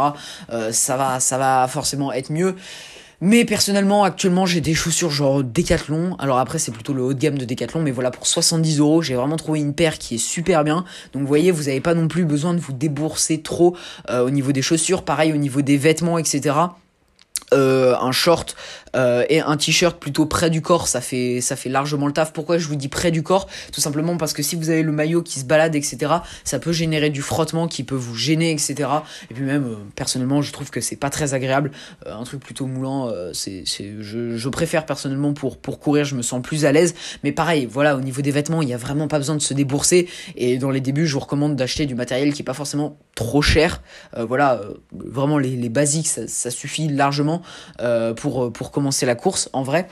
Ça 0.71 0.97
va, 0.97 1.19
ça 1.19 1.37
va 1.37 1.67
forcément 1.67 2.11
être 2.11 2.31
mieux. 2.31 2.55
Mais 3.21 3.43
personnellement, 3.43 4.05
actuellement, 4.05 4.45
j'ai 4.45 4.61
des 4.61 4.73
chaussures 4.73 5.09
genre 5.09 5.43
Decathlon. 5.43 6.15
Alors 6.19 6.37
après, 6.37 6.57
c'est 6.57 6.71
plutôt 6.71 6.93
le 6.93 7.01
haut 7.01 7.13
de 7.13 7.19
gamme 7.19 7.37
de 7.37 7.43
Decathlon, 7.43 7.81
mais 7.81 7.91
voilà, 7.91 8.11
pour 8.11 8.25
70 8.25 8.79
euros, 8.79 9.01
j'ai 9.01 9.15
vraiment 9.15 9.35
trouvé 9.35 9.59
une 9.59 9.73
paire 9.73 9.97
qui 9.97 10.15
est 10.15 10.19
super 10.19 10.63
bien. 10.63 10.85
Donc 11.11 11.23
vous 11.23 11.27
voyez, 11.27 11.51
vous 11.51 11.63
n'avez 11.63 11.81
pas 11.81 11.93
non 11.93 12.07
plus 12.07 12.23
besoin 12.23 12.53
de 12.53 12.59
vous 12.59 12.71
débourser 12.71 13.41
trop 13.41 13.75
euh, 14.09 14.25
au 14.25 14.29
niveau 14.29 14.53
des 14.53 14.61
chaussures, 14.61 15.03
pareil 15.03 15.33
au 15.33 15.37
niveau 15.37 15.61
des 15.61 15.75
vêtements, 15.75 16.17
etc. 16.17 16.55
euh, 17.53 17.95
un 17.99 18.11
short 18.13 18.55
euh, 18.95 19.25
et 19.29 19.41
un 19.41 19.57
t-shirt 19.57 19.99
plutôt 19.99 20.25
près 20.25 20.49
du 20.49 20.61
corps, 20.61 20.87
ça 20.87 21.01
fait 21.01 21.41
ça 21.41 21.55
fait 21.55 21.69
largement 21.69 22.07
le 22.07 22.13
taf. 22.13 22.33
Pourquoi 22.33 22.57
je 22.57 22.67
vous 22.67 22.75
dis 22.75 22.87
près 22.87 23.11
du 23.11 23.23
corps? 23.23 23.47
Tout 23.71 23.81
simplement 23.81 24.17
parce 24.17 24.33
que 24.33 24.43
si 24.43 24.55
vous 24.55 24.69
avez 24.69 24.83
le 24.83 24.91
maillot 24.91 25.21
qui 25.21 25.39
se 25.39 25.45
balade, 25.45 25.75
etc., 25.75 26.13
ça 26.43 26.59
peut 26.59 26.71
générer 26.71 27.09
du 27.09 27.21
frottement 27.21 27.67
qui 27.67 27.83
peut 27.83 27.95
vous 27.95 28.15
gêner, 28.15 28.51
etc. 28.51 28.89
Et 29.29 29.33
puis 29.33 29.43
même, 29.43 29.65
euh, 29.65 29.75
personnellement, 29.95 30.41
je 30.41 30.51
trouve 30.51 30.69
que 30.69 30.81
c'est 30.81 30.95
pas 30.95 31.09
très 31.09 31.33
agréable. 31.33 31.71
un 32.05 32.23
truc 32.23 32.41
plutôt 32.41 32.65
moulant, 32.65 33.11
c'est 33.33 33.63
je, 33.65 34.37
je 34.37 34.49
préfère 34.49 34.85
personnellement 34.85 35.33
pour 35.33 35.57
pour 35.57 35.79
courir, 35.79 36.05
je 36.05 36.15
me 36.15 36.21
sens 36.21 36.41
plus 36.41 36.65
à 36.65 36.71
l'aise. 36.71 36.95
Mais 37.23 37.31
pareil, 37.31 37.67
voilà, 37.69 37.95
au 37.95 38.01
niveau 38.01 38.21
des 38.21 38.31
vêtements, 38.31 38.61
il 38.61 38.69
y 38.69 38.73
a 38.73 38.77
vraiment 38.77 39.07
pas 39.07 39.17
besoin 39.17 39.35
de 39.35 39.41
se 39.41 39.53
débourser. 39.53 40.07
Et 40.35 40.57
dans 40.57 40.69
les 40.69 40.81
débuts, 40.81 41.07
je 41.07 41.13
vous 41.13 41.19
recommande 41.19 41.55
d'acheter 41.55 41.85
du 41.85 41.95
matériel 41.95 42.33
qui 42.33 42.41
est 42.41 42.45
pas 42.45 42.53
forcément 42.53 42.97
trop 43.15 43.41
cher. 43.41 43.81
voilà, 44.17 44.61
vraiment 44.91 45.37
les, 45.37 45.55
les 45.55 45.69
basiques, 45.69 46.07
ça, 46.07 46.27
ça 46.27 46.51
suffit 46.51 46.87
largement. 46.87 47.41
Euh, 47.81 48.13
pour, 48.13 48.45
euh, 48.45 48.49
pour 48.51 48.71
commencer 48.79 49.05
la 49.05 49.15
course 49.15 49.49
en 49.51 49.61
vrai. 49.61 49.89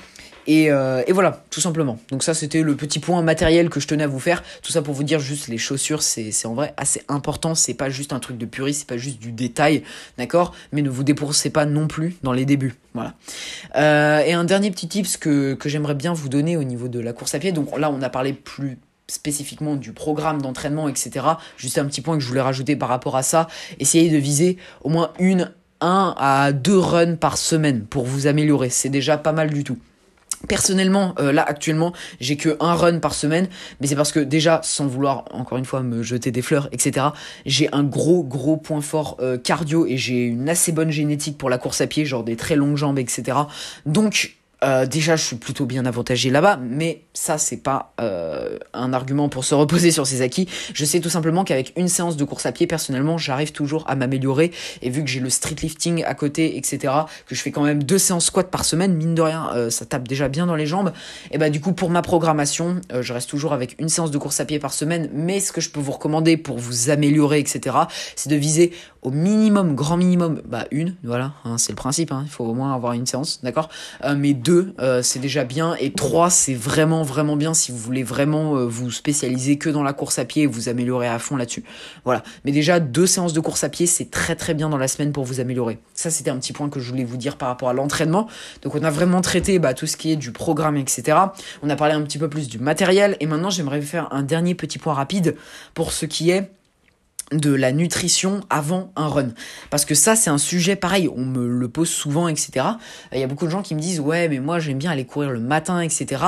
Et, 0.49 0.71
euh, 0.71 1.03
et, 1.07 1.11
voilà, 1.11 1.43
tout 1.49 1.59
simplement. 1.59 1.99
Donc 2.09 2.23
ça, 2.23 2.33
c'était 2.33 2.61
le 2.61 2.77
petit 2.77 2.99
point 2.99 3.21
matériel 3.21 3.69
que 3.69 3.81
je 3.81 3.87
tenais 3.87 4.05
à 4.05 4.07
vous 4.07 4.21
faire. 4.21 4.43
Tout 4.61 4.71
ça 4.71 4.81
pour 4.81 4.93
vous 4.93 5.03
dire 5.03 5.19
juste 5.19 5.49
les 5.49 5.57
chaussures, 5.57 6.01
c'est 6.01 6.31
en 6.45 6.53
vrai 6.53 6.73
assez 6.77 7.01
important. 7.09 7.53
C'est 7.53 7.73
pas 7.73 7.89
juste 7.89 8.13
un 8.13 8.19
truc 8.19 8.37
de 8.37 8.45
puriste, 8.45 8.79
c'est 8.79 8.87
pas 8.87 8.95
juste 8.95 9.19
du 9.19 9.33
détail, 9.33 9.83
d'accord? 10.17 10.53
Mais 10.71 10.81
ne 10.81 10.89
vous 10.89 11.03
dépoursez 11.03 11.49
pas 11.49 11.65
non 11.65 11.87
plus 11.87 12.15
dans 12.23 12.31
les 12.31 12.45
débuts. 12.45 12.75
Voilà. 12.93 13.13
et 14.25 14.33
un 14.33 14.45
dernier 14.45 14.71
petit 14.71 14.87
tips 14.87 15.17
que, 15.17 15.53
que 15.53 15.67
j'aimerais 15.67 15.95
bien 15.95 16.13
vous 16.13 16.29
donner 16.29 16.55
au 16.55 16.63
niveau 16.63 16.87
de 16.87 17.01
la 17.01 17.11
course 17.11 17.35
à 17.35 17.39
pied. 17.39 17.51
Donc 17.51 17.77
là, 17.77 17.91
on 17.91 18.01
a 18.01 18.09
parlé 18.09 18.31
plus 18.31 18.79
spécifiquement 19.09 19.75
du 19.75 19.91
programme 19.91 20.41
d'entraînement, 20.41 20.87
etc. 20.87 21.25
Juste 21.57 21.77
un 21.77 21.85
petit 21.85 22.01
point 22.01 22.15
que 22.15 22.23
je 22.23 22.27
voulais 22.27 22.41
rajouter 22.41 22.75
par 22.75 22.89
rapport 22.89 23.17
à 23.17 23.23
ça. 23.23 23.47
Essayez 23.79 24.09
de 24.09 24.17
viser 24.17 24.57
au 24.81 24.89
moins 24.89 25.11
une 25.19 25.51
1 25.81 26.15
à 26.17 26.51
2 26.51 26.77
runs 26.77 27.15
par 27.15 27.37
semaine 27.37 27.85
pour 27.85 28.05
vous 28.05 28.27
améliorer. 28.27 28.69
C'est 28.69 28.89
déjà 28.89 29.17
pas 29.17 29.31
mal 29.31 29.51
du 29.51 29.63
tout. 29.63 29.77
Personnellement, 30.47 31.15
euh, 31.19 31.31
là 31.31 31.43
actuellement, 31.43 31.93
j'ai 32.19 32.37
que 32.37 32.57
un 32.59 32.75
run 32.75 32.99
par 32.99 33.15
semaine, 33.15 33.47
mais 33.81 33.87
c'est 33.87 33.95
parce 33.95 34.11
que 34.11 34.19
déjà, 34.19 34.61
sans 34.63 34.85
vouloir 34.85 35.25
encore 35.31 35.57
une 35.57 35.65
fois 35.65 35.81
me 35.81 36.03
jeter 36.03 36.31
des 36.31 36.43
fleurs, 36.43 36.69
etc., 36.71 37.07
j'ai 37.47 37.73
un 37.73 37.83
gros 37.83 38.23
gros 38.23 38.55
point 38.55 38.81
fort 38.81 39.17
euh, 39.19 39.37
cardio 39.37 39.87
et 39.87 39.97
j'ai 39.97 40.25
une 40.25 40.47
assez 40.47 40.71
bonne 40.71 40.91
génétique 40.91 41.39
pour 41.39 41.49
la 41.49 41.57
course 41.57 41.81
à 41.81 41.87
pied, 41.87 42.05
genre 42.05 42.23
des 42.23 42.35
très 42.35 42.55
longues 42.55 42.77
jambes, 42.77 42.99
etc. 42.99 43.35
Donc 43.87 44.36
euh, 44.63 44.85
déjà, 44.85 45.15
je 45.15 45.23
suis 45.23 45.35
plutôt 45.35 45.65
bien 45.65 45.85
avantagé 45.85 46.29
là-bas, 46.29 46.57
mais 46.61 47.03
ça, 47.13 47.37
c'est 47.37 47.57
pas 47.57 47.93
euh, 48.01 48.57
un 48.73 48.91
argument 48.93 49.29
pour 49.29 49.43
se 49.43 49.53
reposer 49.53 49.91
sur 49.91 50.07
ses 50.07 50.21
acquis. 50.21 50.47
Je 50.73 50.83
sais 50.83 50.99
tout 50.99 51.09
simplement 51.09 51.43
qu'avec 51.43 51.73
une 51.77 51.87
séance 51.87 52.17
de 52.17 52.23
course 52.23 52.45
à 52.45 52.51
pied, 52.51 52.65
personnellement, 52.65 53.17
j'arrive 53.17 53.51
toujours 53.51 53.83
à 53.87 53.95
m'améliorer. 53.95 54.51
Et 54.81 54.89
vu 54.89 55.03
que 55.03 55.09
j'ai 55.09 55.19
le 55.19 55.29
street 55.29 55.57
lifting 55.61 56.03
à 56.03 56.15
côté, 56.15 56.57
etc., 56.57 56.93
que 57.27 57.35
je 57.35 57.41
fais 57.41 57.51
quand 57.51 57.63
même 57.63 57.83
deux 57.83 57.99
séances 57.99 58.25
squat 58.25 58.49
par 58.49 58.65
semaine, 58.65 58.95
mine 58.95 59.13
de 59.13 59.21
rien, 59.21 59.49
euh, 59.53 59.69
ça 59.69 59.85
tape 59.85 60.07
déjà 60.07 60.27
bien 60.27 60.47
dans 60.47 60.55
les 60.55 60.65
jambes. 60.65 60.91
Et 61.31 61.37
bah, 61.37 61.49
du 61.49 61.61
coup, 61.61 61.73
pour 61.73 61.89
ma 61.89 62.01
programmation, 62.01 62.81
je 62.99 63.13
reste 63.13 63.29
toujours 63.29 63.53
avec 63.53 63.75
une 63.79 63.89
séance 63.89 64.11
de 64.11 64.17
course 64.17 64.39
à 64.39 64.45
pied 64.45 64.59
par 64.59 64.73
semaine. 64.73 65.09
Mais 65.13 65.39
ce 65.39 65.51
que 65.51 65.61
je 65.61 65.69
peux 65.69 65.79
vous 65.79 65.91
recommander 65.91 66.35
pour 66.37 66.57
vous 66.57 66.89
améliorer, 66.89 67.39
etc., 67.39 67.75
c'est 68.15 68.29
de 68.29 68.35
viser 68.35 68.73
au 69.07 69.11
minimum, 69.11 69.73
grand 69.73 69.95
minimum, 69.95 70.41
bah, 70.45 70.65
une, 70.69 70.97
voilà, 71.01 71.31
hein, 71.45 71.57
c'est 71.57 71.71
le 71.71 71.77
principe, 71.77 72.11
hein, 72.11 72.23
il 72.25 72.29
faut 72.29 72.43
au 72.43 72.53
moins 72.53 72.75
avoir 72.75 72.91
une 72.91 73.05
séance, 73.05 73.39
d'accord? 73.41 73.69
Mais 74.17 74.33
2, 74.33 74.73
euh, 74.79 75.01
c'est 75.01 75.19
déjà 75.19 75.45
bien. 75.45 75.75
Et 75.79 75.93
3, 75.93 76.29
c'est 76.29 76.53
vraiment, 76.53 77.03
vraiment 77.03 77.37
bien 77.37 77.53
si 77.53 77.71
vous 77.71 77.77
voulez 77.77 78.03
vraiment 78.03 78.57
euh, 78.57 78.65
vous 78.65 78.91
spécialiser 78.91 79.57
que 79.57 79.69
dans 79.69 79.81
la 79.81 79.93
course 79.93 80.19
à 80.19 80.25
pied 80.25 80.43
et 80.43 80.45
vous 80.45 80.67
améliorer 80.67 81.07
à 81.07 81.19
fond 81.19 81.37
là-dessus. 81.37 81.63
Voilà. 82.03 82.21
Mais 82.43 82.51
déjà, 82.51 82.81
deux 82.81 83.07
séances 83.07 83.31
de 83.31 83.39
course 83.39 83.63
à 83.63 83.69
pied, 83.69 83.85
c'est 83.85 84.11
très, 84.11 84.35
très 84.35 84.53
bien 84.53 84.67
dans 84.67 84.77
la 84.77 84.89
semaine 84.89 85.13
pour 85.13 85.23
vous 85.23 85.39
améliorer. 85.39 85.79
Ça, 85.93 86.09
c'était 86.09 86.29
un 86.29 86.37
petit 86.37 86.51
point 86.51 86.67
que 86.67 86.81
je 86.81 86.89
voulais 86.89 87.05
vous 87.05 87.17
dire 87.17 87.37
par 87.37 87.47
rapport 87.47 87.69
à 87.69 87.73
l'entraînement. 87.73 88.27
Donc, 88.61 88.75
on 88.75 88.83
a 88.83 88.91
vraiment 88.91 89.21
traité 89.21 89.57
bah, 89.57 89.73
tout 89.73 89.87
ce 89.87 89.95
qui 89.95 90.11
est 90.11 90.17
du 90.17 90.33
programme, 90.33 90.75
etc. 90.75 91.17
On 91.63 91.69
a 91.69 91.77
parlé 91.77 91.93
un 91.93 92.01
petit 92.01 92.17
peu 92.17 92.27
plus 92.27 92.49
du 92.49 92.59
matériel. 92.59 93.15
Et 93.21 93.25
maintenant, 93.25 93.51
j'aimerais 93.51 93.81
faire 93.81 94.09
un 94.11 94.23
dernier 94.23 94.53
petit 94.53 94.79
point 94.79 94.93
rapide 94.93 95.37
pour 95.73 95.93
ce 95.93 96.05
qui 96.05 96.29
est 96.29 96.51
de 97.31 97.53
la 97.53 97.71
nutrition 97.71 98.41
avant 98.49 98.91
un 98.95 99.07
run. 99.07 99.29
Parce 99.69 99.85
que 99.85 99.95
ça, 99.95 100.15
c'est 100.15 100.29
un 100.29 100.37
sujet 100.37 100.75
pareil, 100.75 101.09
on 101.13 101.25
me 101.25 101.47
le 101.47 101.67
pose 101.67 101.89
souvent, 101.89 102.27
etc. 102.27 102.65
Il 103.11 103.19
y 103.19 103.23
a 103.23 103.27
beaucoup 103.27 103.45
de 103.45 103.51
gens 103.51 103.61
qui 103.61 103.75
me 103.75 103.79
disent, 103.79 103.99
ouais, 103.99 104.29
mais 104.29 104.39
moi, 104.39 104.59
j'aime 104.59 104.77
bien 104.77 104.91
aller 104.91 105.05
courir 105.05 105.31
le 105.31 105.39
matin, 105.39 105.81
etc. 105.81 106.23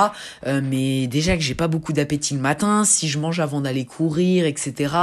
Euh, 0.46 0.60
mais 0.62 1.06
déjà 1.06 1.36
que 1.36 1.42
j'ai 1.42 1.54
pas 1.54 1.68
beaucoup 1.68 1.92
d'appétit 1.92 2.34
le 2.34 2.40
matin, 2.40 2.84
si 2.84 3.08
je 3.08 3.18
mange 3.18 3.40
avant 3.40 3.60
d'aller 3.60 3.86
courir, 3.86 4.44
etc., 4.44 4.94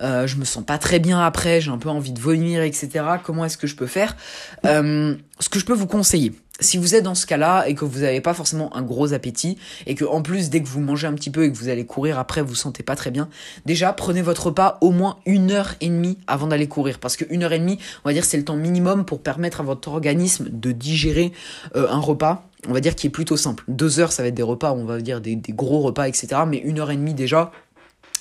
euh, 0.00 0.26
je 0.26 0.36
me 0.36 0.44
sens 0.44 0.64
pas 0.64 0.78
très 0.78 0.98
bien 0.98 1.20
après, 1.20 1.60
j'ai 1.60 1.70
un 1.70 1.78
peu 1.78 1.88
envie 1.88 2.12
de 2.12 2.20
vomir, 2.20 2.62
etc. 2.62 3.04
Comment 3.22 3.44
est-ce 3.44 3.58
que 3.58 3.66
je 3.66 3.74
peux 3.74 3.86
faire? 3.86 4.16
Euh, 4.64 5.14
Ce 5.40 5.48
que 5.48 5.58
je 5.58 5.64
peux 5.64 5.72
vous 5.74 5.86
conseiller, 5.86 6.32
si 6.60 6.78
vous 6.78 6.94
êtes 6.94 7.04
dans 7.04 7.14
ce 7.14 7.26
cas-là 7.26 7.66
et 7.66 7.74
que 7.74 7.84
vous 7.84 8.00
n'avez 8.00 8.20
pas 8.20 8.34
forcément 8.34 8.74
un 8.76 8.82
gros 8.82 9.12
appétit 9.12 9.58
et 9.86 9.94
que 9.94 10.04
en 10.04 10.22
plus 10.22 10.50
dès 10.50 10.62
que 10.62 10.68
vous 10.68 10.80
mangez 10.80 11.06
un 11.06 11.14
petit 11.14 11.30
peu 11.30 11.44
et 11.44 11.52
que 11.52 11.56
vous 11.56 11.68
allez 11.68 11.86
courir 11.86 12.18
après 12.18 12.42
vous 12.42 12.54
sentez 12.54 12.82
pas 12.82 12.96
très 12.96 13.10
bien, 13.10 13.28
déjà 13.66 13.92
prenez 13.92 14.22
votre 14.22 14.46
repas 14.46 14.78
au 14.80 14.90
moins 14.90 15.18
une 15.26 15.50
heure 15.50 15.74
et 15.80 15.88
demie 15.88 16.18
avant 16.26 16.46
d'aller 16.46 16.68
courir 16.68 16.98
parce 16.98 17.16
que 17.16 17.24
une 17.30 17.42
heure 17.42 17.52
et 17.52 17.58
demie, 17.58 17.78
on 18.04 18.08
va 18.08 18.12
dire 18.12 18.24
c'est 18.24 18.36
le 18.36 18.44
temps 18.44 18.56
minimum 18.56 19.04
pour 19.04 19.20
permettre 19.20 19.60
à 19.60 19.64
votre 19.64 19.88
organisme 19.88 20.48
de 20.50 20.72
digérer 20.72 21.32
euh, 21.76 21.88
un 21.90 22.00
repas. 22.00 22.46
On 22.68 22.74
va 22.74 22.80
dire 22.80 22.94
qui 22.94 23.06
est 23.06 23.10
plutôt 23.10 23.38
simple. 23.38 23.64
Deux 23.68 24.00
heures, 24.00 24.12
ça 24.12 24.22
va 24.22 24.28
être 24.28 24.34
des 24.34 24.42
repas, 24.42 24.72
on 24.72 24.84
va 24.84 25.00
dire 25.00 25.22
des, 25.22 25.34
des 25.34 25.52
gros 25.52 25.80
repas, 25.80 26.08
etc. 26.08 26.42
Mais 26.46 26.58
une 26.58 26.78
heure 26.78 26.90
et 26.90 26.96
demie 26.96 27.14
déjà, 27.14 27.52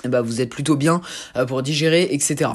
bah 0.08 0.22
vous 0.22 0.40
êtes 0.40 0.50
plutôt 0.50 0.78
bien 0.78 1.02
euh, 1.36 1.46
pour 1.46 1.62
digérer, 1.62 2.08
etc. 2.12 2.52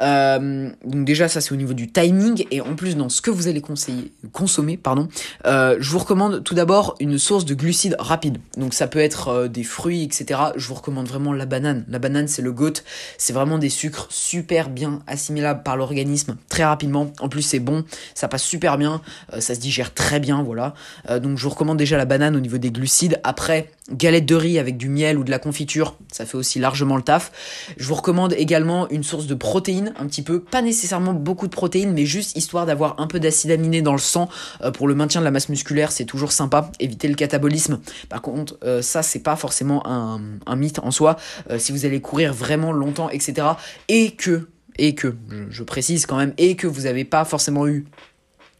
Euh, 0.00 0.70
donc 0.84 1.04
déjà 1.04 1.28
ça 1.28 1.40
c'est 1.40 1.52
au 1.52 1.56
niveau 1.56 1.74
du 1.74 1.90
timing 1.90 2.46
et 2.50 2.60
en 2.60 2.74
plus 2.74 2.96
dans 2.96 3.08
ce 3.08 3.20
que 3.20 3.30
vous 3.30 3.48
allez 3.48 3.60
conseiller, 3.60 4.12
consommer, 4.32 4.76
pardon, 4.76 5.08
euh, 5.44 5.76
je 5.78 5.90
vous 5.90 5.98
recommande 5.98 6.42
tout 6.42 6.54
d'abord 6.54 6.94
une 7.00 7.18
source 7.18 7.44
de 7.44 7.54
glucides 7.54 7.96
rapide. 7.98 8.38
Donc 8.56 8.72
ça 8.72 8.86
peut 8.86 8.98
être 8.98 9.28
euh, 9.28 9.48
des 9.48 9.64
fruits, 9.64 10.04
etc. 10.04 10.40
Je 10.56 10.66
vous 10.68 10.74
recommande 10.74 11.06
vraiment 11.06 11.32
la 11.32 11.44
banane. 11.44 11.84
La 11.88 11.98
banane 11.98 12.28
c'est 12.28 12.42
le 12.42 12.52
goat, 12.52 12.74
c'est 13.18 13.32
vraiment 13.32 13.58
des 13.58 13.70
sucres 13.70 14.06
super 14.10 14.70
bien 14.70 15.02
assimilables 15.06 15.62
par 15.62 15.76
l'organisme 15.76 16.36
très 16.48 16.64
rapidement. 16.64 17.12
En 17.20 17.28
plus 17.28 17.42
c'est 17.42 17.60
bon, 17.60 17.84
ça 18.14 18.28
passe 18.28 18.42
super 18.42 18.78
bien, 18.78 19.02
ça 19.38 19.54
se 19.54 19.60
digère 19.60 19.92
très 19.92 20.20
bien, 20.20 20.42
voilà. 20.42 20.74
donc 21.08 21.36
je 21.36 21.42
vous 21.42 21.50
recommande 21.50 21.76
déjà 21.76 21.96
la 21.96 22.04
banane 22.04 22.36
au 22.36 22.40
niveau 22.40 22.58
des 22.58 22.70
glucides. 22.70 23.20
Après 23.24 23.68
galette 23.92 24.26
de 24.26 24.34
riz 24.34 24.58
avec 24.58 24.76
du 24.76 24.88
miel 24.88 25.18
ou 25.18 25.24
de 25.24 25.30
la 25.30 25.38
confiture, 25.38 25.96
ça 26.12 26.26
fait 26.26 26.36
aussi 26.36 26.58
largement 26.58 26.96
le 26.96 27.02
taf. 27.02 27.30
Je 27.76 27.86
vous 27.86 27.94
recommande 27.94 28.34
également 28.36 28.88
une 28.90 29.04
source 29.04 29.26
de 29.26 29.34
protéines, 29.34 29.94
un 29.98 30.06
petit 30.06 30.22
peu, 30.22 30.40
pas 30.40 30.62
nécessairement 30.62 31.12
beaucoup 31.12 31.46
de 31.46 31.52
protéines, 31.52 31.92
mais 31.92 32.04
juste 32.04 32.36
histoire 32.36 32.66
d'avoir 32.66 32.98
un 33.00 33.06
peu 33.06 33.20
d'acide 33.20 33.50
aminé 33.52 33.82
dans 33.82 33.92
le 33.92 33.98
sang 33.98 34.28
euh, 34.62 34.70
pour 34.70 34.88
le 34.88 34.94
maintien 34.94 35.20
de 35.20 35.24
la 35.24 35.30
masse 35.30 35.48
musculaire, 35.48 35.92
c'est 35.92 36.04
toujours 36.04 36.32
sympa, 36.32 36.70
éviter 36.80 37.08
le 37.08 37.14
catabolisme. 37.14 37.80
Par 38.08 38.22
contre, 38.22 38.58
euh, 38.64 38.82
ça 38.82 39.02
c'est 39.02 39.20
pas 39.20 39.36
forcément 39.36 39.86
un, 39.86 40.20
mythe 40.56 40.78
en 40.80 40.90
soi. 40.90 41.16
Euh, 41.50 41.58
si 41.58 41.72
vous 41.72 41.84
allez 41.84 42.00
courir 42.00 42.32
vraiment 42.34 42.72
longtemps, 42.72 43.10
etc., 43.10 43.46
et 43.88 44.12
que 44.12 44.48
et 44.78 44.94
que, 44.94 45.14
je, 45.48 45.62
précise 45.62 46.04
quand 46.04 46.18
même, 46.18 46.34
et 46.36 46.54
que 46.54 46.66
vous 46.66 46.82
n'avez 46.82 47.06
pas 47.06 47.24
forcément 47.24 47.66
eu 47.66 47.86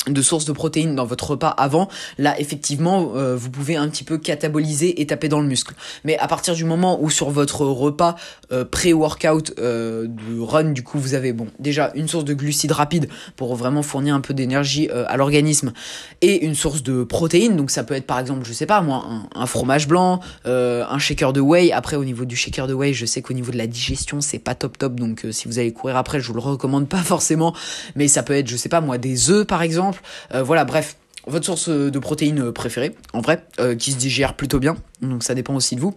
de 0.06 0.22
sources 0.22 0.44
de 0.44 0.52
protéines 0.52 0.94
dans 0.94 1.04
votre 1.04 1.30
repas 1.30 1.48
avant, 1.48 1.88
là 2.18 2.38
effectivement 2.40 3.12
euh, 3.14 3.36
vous 3.36 3.50
pouvez 3.50 3.76
un 3.76 3.88
petit 3.88 4.04
peu 4.04 4.18
cataboliser 4.18 5.00
et 5.00 5.06
taper 5.06 5.28
dans 5.28 5.40
le 5.40 5.46
muscle. 5.46 5.74
Mais 6.04 6.16
à 6.18 6.28
partir 6.28 6.54
du 6.54 6.64
moment 6.64 7.02
où 7.02 7.10
sur 7.10 7.30
votre 7.30 7.64
repas 7.64 8.14
euh, 8.52 8.64
pré-workout 8.64 9.54
euh, 9.58 10.06
de 10.06 10.40
run 10.40 10.70
du 10.70 10.82
coup 10.82 10.98
vous 10.98 11.14
avez 11.14 11.32
bon 11.32 11.48
déjà 11.58 11.90
une 11.94 12.08
source 12.08 12.24
de 12.24 12.34
glucides 12.34 12.72
rapides 12.72 13.08
pour 13.34 13.54
vraiment 13.56 13.82
fournir 13.82 14.14
un 14.14 14.20
peu 14.20 14.34
d'énergie 14.34 14.88
à 14.90 15.16
l'organisme 15.16 15.72
et 16.20 16.44
une 16.44 16.54
source 16.54 16.82
de 16.82 17.02
protéines 17.02 17.56
donc 17.56 17.70
ça 17.70 17.82
peut 17.82 17.94
être 17.94 18.06
par 18.06 18.18
exemple 18.18 18.44
je 18.44 18.52
sais 18.52 18.66
pas 18.66 18.80
moi 18.80 19.04
un, 19.34 19.46
fromage 19.46 19.88
blanc, 19.88 20.20
un 20.44 20.98
shaker 20.98 21.32
de 21.32 21.40
whey. 21.40 21.72
Après 21.72 21.96
au 21.96 22.04
niveau 22.04 22.24
du 22.24 22.36
shaker 22.36 22.66
de 22.66 22.74
whey 22.74 22.92
je 22.92 23.06
sais 23.06 23.22
qu'au 23.22 23.34
niveau 23.34 23.50
de 23.50 23.58
la 23.58 23.66
digestion 23.66 24.20
c'est 24.20 24.38
pas 24.38 24.54
top 24.54 24.78
top 24.78 24.94
donc 24.94 25.26
si 25.30 25.48
vous 25.48 25.58
allez 25.58 25.72
courir 25.72 25.96
après 25.96 26.20
je 26.20 26.28
vous 26.28 26.34
le 26.34 26.40
recommande 26.40 26.88
pas 26.88 27.02
forcément 27.02 27.54
mais 27.96 28.08
ça 28.08 28.22
peut 28.22 28.34
être 28.34 28.48
je 28.48 28.56
sais 28.56 28.68
pas 28.68 28.80
moi 28.80 28.98
des 28.98 29.30
œufs 29.30 29.46
par 29.46 29.62
exemple 29.62 29.85
euh, 30.34 30.42
voilà, 30.42 30.64
bref, 30.64 30.96
votre 31.26 31.44
source 31.44 31.68
de 31.68 31.98
protéines 31.98 32.52
préférée, 32.52 32.94
en 33.12 33.20
vrai, 33.20 33.44
euh, 33.58 33.74
qui 33.74 33.92
se 33.92 33.96
digère 33.96 34.34
plutôt 34.34 34.58
bien. 34.58 34.76
Donc 35.02 35.22
ça 35.22 35.34
dépend 35.34 35.54
aussi 35.54 35.76
de 35.76 35.80
vous 35.80 35.96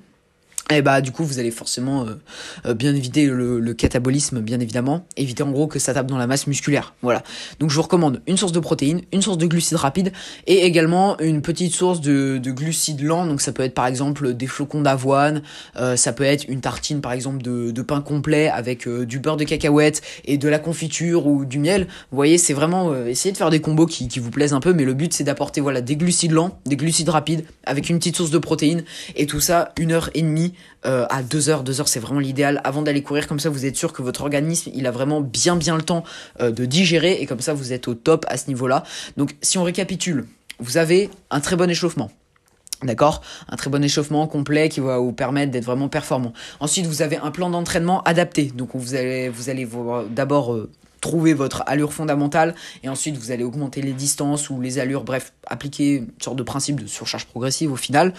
et 0.72 0.82
bah 0.82 1.02
du 1.02 1.12
coup 1.12 1.24
vous 1.24 1.40
allez 1.40 1.52
forcément 1.52 2.06
euh, 2.06 2.14
euh, 2.68 2.74
bien 2.74 2.96
éviter 2.96 3.26
le, 3.26 3.74
catabolisme 3.74 4.42
bien 4.42 4.60
évidemment. 4.60 5.06
Éviter 5.16 5.44
en 5.44 5.52
gros 5.52 5.68
que 5.68 5.80
ça 5.80 5.94
tape 5.94 6.08
dans 6.08 6.18
la 6.18 6.28
masse 6.28 6.48
musculaire. 6.48 6.94
Voilà. 7.02 7.24
Donc 7.60 7.70
je 7.70 7.76
vous 7.76 7.82
recommande 7.82 8.22
une 8.28 8.36
source 8.36 8.52
de 8.52 8.60
protéines 8.60 9.02
une 9.12 9.22
source 9.22 9.38
de 9.38 9.46
glucides 9.46 9.78
rapides 9.78 10.12
et 10.48 10.66
également 10.66 11.20
une 11.20 11.42
petite 11.42 11.74
source 11.74 12.02
de, 12.02 12.38
de 12.38 12.52
glucides 12.52 13.02
lents. 13.02 13.26
Donc 13.26 13.42
ça 13.42 13.52
peut 13.52 13.64
être 13.64 13.74
par 13.74 13.88
exemple 13.88 14.34
des 14.34 14.48
flocons 14.48 14.82
d'avoine 14.82 15.42
euh, 15.78 15.96
ça 15.96 16.14
peut 16.14 16.24
être 16.24 16.46
une 16.48 16.62
tartine 16.62 17.02
par 17.02 17.14
exemple 17.14 17.42
de, 17.42 17.72
de 17.72 17.82
pain 17.82 18.02
complet 18.02 18.50
avec 18.50 18.88
du 18.88 19.20
beurre 19.20 19.38
de 19.38 19.44
cacahuète 19.44 20.02
et 20.26 20.38
de 20.38 20.50
la 20.50 20.60
confiture 20.60 21.28
ou 21.28 21.46
du 21.46 21.60
miel. 21.60 21.88
Vous 22.12 22.16
voyez 22.16 22.38
c'est 22.38 22.54
vraiment 22.54 22.96
essayer 23.06 23.32
de 23.32 23.38
faire 23.38 23.50
des 23.50 23.62
combos 23.62 23.86
qui, 23.86 24.08
qui 24.08 24.20
vous 24.20 24.32
plaisent 24.32 24.54
un 24.54 24.60
peu 24.60 24.74
mais 24.74 24.84
le 24.84 24.94
but 24.94 25.14
c'est 25.14 25.24
d'apporter 25.24 25.62
voilà 25.62 25.82
des 25.82 25.96
glucides 25.96 26.32
lents 26.32 26.60
des 26.66 26.76
glucides 26.76 27.10
rapides 27.10 27.46
avec 27.66 27.90
une 27.90 27.98
petite 27.98 28.18
source 28.18 28.32
de 28.32 28.38
protéines 28.38 28.84
et 29.16 29.26
tout 29.26 29.40
ça 29.40 29.74
une 29.78 29.92
heure 29.92 30.10
et 30.14 30.22
demie 30.22 30.54
à 30.84 31.24
2 31.24 31.50
heures. 31.50 31.64
2 31.64 31.82
heures, 31.82 31.88
c'est 31.88 32.00
vraiment 32.00 32.20
l'idéal 32.20 32.62
avant 32.64 32.82
d'aller 32.82 33.04
courir. 33.04 33.28
Comme 33.28 33.40
ça, 33.40 33.50
vous 33.50 33.66
êtes 33.66 33.76
sûr 33.76 33.94
que 33.94 34.02
votre 34.02 34.22
organisme, 34.22 34.72
il 34.74 34.88
a 34.88 34.92
vraiment 34.92 35.22
bien, 35.22 35.56
bien 35.56 35.76
le 35.76 35.84
temps 35.84 36.04
de 36.40 36.66
digérer. 36.66 37.22
Et 37.22 37.26
comme 37.26 37.42
ça, 37.42 37.54
vous 37.54 37.74
êtes 37.74 37.88
au 37.88 37.96
top 37.96 38.26
à 38.30 38.38
ce 38.38 38.48
niveau-là. 38.48 38.84
Donc, 39.18 39.36
si 39.42 39.58
on 39.58 39.64
récapitule, 39.64 40.26
vous 40.60 40.78
avez 40.78 41.10
un 41.32 41.40
très 41.40 41.56
bon 41.56 41.70
échauffement. 41.70 42.12
D'accord? 42.84 43.22
Un 43.50 43.58
très 43.58 43.70
bon 43.70 43.84
échauffement 43.84 44.26
complet 44.28 44.70
qui 44.70 44.80
va 44.80 45.00
vous 45.00 45.12
permettre 45.12 45.52
d'être 45.52 45.66
vraiment 45.66 45.90
performant. 45.90 46.32
Ensuite, 46.62 46.86
vous 46.86 47.02
avez 47.02 47.18
un 47.18 47.32
plan 47.32 47.50
d'entraînement 47.50 48.02
adapté. 48.04 48.46
Donc, 48.46 48.70
vous 48.74 48.96
allez, 48.96 49.28
vous 49.28 49.50
allez 49.50 49.68
d'abord 50.10 50.54
euh, 50.54 50.72
trouver 51.00 51.34
votre 51.34 51.64
allure 51.66 51.94
fondamentale 51.94 52.56
et 52.84 52.90
ensuite 52.90 53.18
vous 53.18 53.32
allez 53.32 53.44
augmenter 53.44 53.82
les 53.82 53.94
distances 53.94 54.50
ou 54.50 54.62
les 54.62 54.80
allures, 54.80 55.04
bref, 55.04 55.34
appliquer 55.48 55.96
une 55.96 56.08
sorte 56.22 56.38
de 56.38 56.44
principe 56.44 56.82
de 56.82 56.88
surcharge 56.88 57.26
progressive 57.26 57.72
au 57.72 57.76
final. 57.76 58.14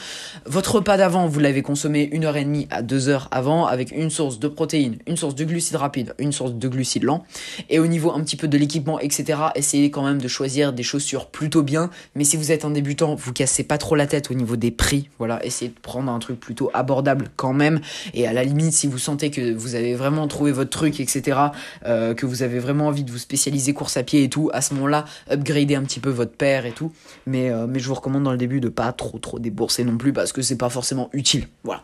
Votre 0.46 0.76
repas 0.76 0.96
d'avant, 0.96 1.26
vous 1.26 1.40
l'avez 1.40 1.62
consommé 1.62 2.08
une 2.12 2.24
heure 2.24 2.36
et 2.36 2.44
demie 2.44 2.66
à 2.70 2.82
deux 2.82 3.08
heures 3.08 3.28
avant 3.30 3.66
avec 3.66 3.92
une 3.92 4.10
source 4.10 4.38
de 4.38 4.48
protéines, 4.48 4.98
une 5.06 5.16
source 5.16 5.34
de 5.34 5.44
glucides 5.44 5.76
rapides, 5.76 6.14
une 6.18 6.32
source 6.32 6.52
de 6.52 6.68
glucides 6.68 7.04
lents. 7.04 7.24
Et 7.68 7.78
au 7.78 7.86
niveau 7.86 8.12
un 8.12 8.20
petit 8.20 8.36
peu 8.36 8.48
de 8.48 8.58
l'équipement, 8.58 8.98
etc., 8.98 9.38
essayez 9.54 9.90
quand 9.90 10.04
même 10.04 10.20
de 10.20 10.28
choisir 10.28 10.72
des 10.72 10.82
chaussures 10.82 11.26
plutôt 11.26 11.62
bien. 11.62 11.90
Mais 12.14 12.24
si 12.24 12.36
vous 12.36 12.52
êtes 12.52 12.64
un 12.64 12.70
débutant, 12.70 13.14
vous 13.14 13.32
cassez 13.32 13.64
pas 13.64 13.78
trop 13.78 13.96
la 13.96 14.06
tête 14.06 14.30
au 14.30 14.34
niveau 14.34 14.56
des 14.56 14.70
prix. 14.70 15.08
Voilà, 15.18 15.44
essayez 15.44 15.70
de 15.70 15.78
prendre 15.80 16.10
un 16.10 16.18
truc 16.18 16.38
plutôt 16.40 16.70
abordable 16.74 17.28
quand 17.36 17.52
même. 17.52 17.80
Et 18.14 18.26
à 18.26 18.32
la 18.32 18.44
limite, 18.44 18.72
si 18.72 18.86
vous 18.86 18.98
sentez 18.98 19.30
que 19.30 19.52
vous 19.52 19.74
avez 19.74 19.94
vraiment 19.94 20.26
trouvé 20.28 20.52
votre 20.52 20.70
truc, 20.70 21.00
etc., 21.00 21.38
euh, 21.86 22.14
que 22.14 22.26
vous 22.26 22.42
avez 22.42 22.58
vraiment 22.58 22.69
envie 22.78 23.04
de 23.04 23.10
vous 23.10 23.18
spécialiser 23.18 23.74
course 23.74 23.96
à 23.96 24.02
pied 24.02 24.24
et 24.24 24.28
tout, 24.28 24.50
à 24.52 24.60
ce 24.60 24.74
moment-là, 24.74 25.04
upgrader 25.30 25.74
un 25.74 25.82
petit 25.82 26.00
peu 26.00 26.10
votre 26.10 26.32
paire 26.32 26.66
et 26.66 26.72
tout. 26.72 26.92
Mais, 27.26 27.50
euh, 27.50 27.66
mais 27.66 27.78
je 27.78 27.88
vous 27.88 27.94
recommande 27.94 28.24
dans 28.24 28.32
le 28.32 28.38
début 28.38 28.60
de 28.60 28.68
pas 28.68 28.92
trop 28.92 29.18
trop 29.18 29.38
débourser 29.38 29.84
non 29.84 29.96
plus 29.96 30.12
parce 30.12 30.32
que 30.32 30.42
c'est 30.42 30.56
pas 30.56 30.70
forcément 30.70 31.10
utile. 31.12 31.48
Voilà. 31.64 31.82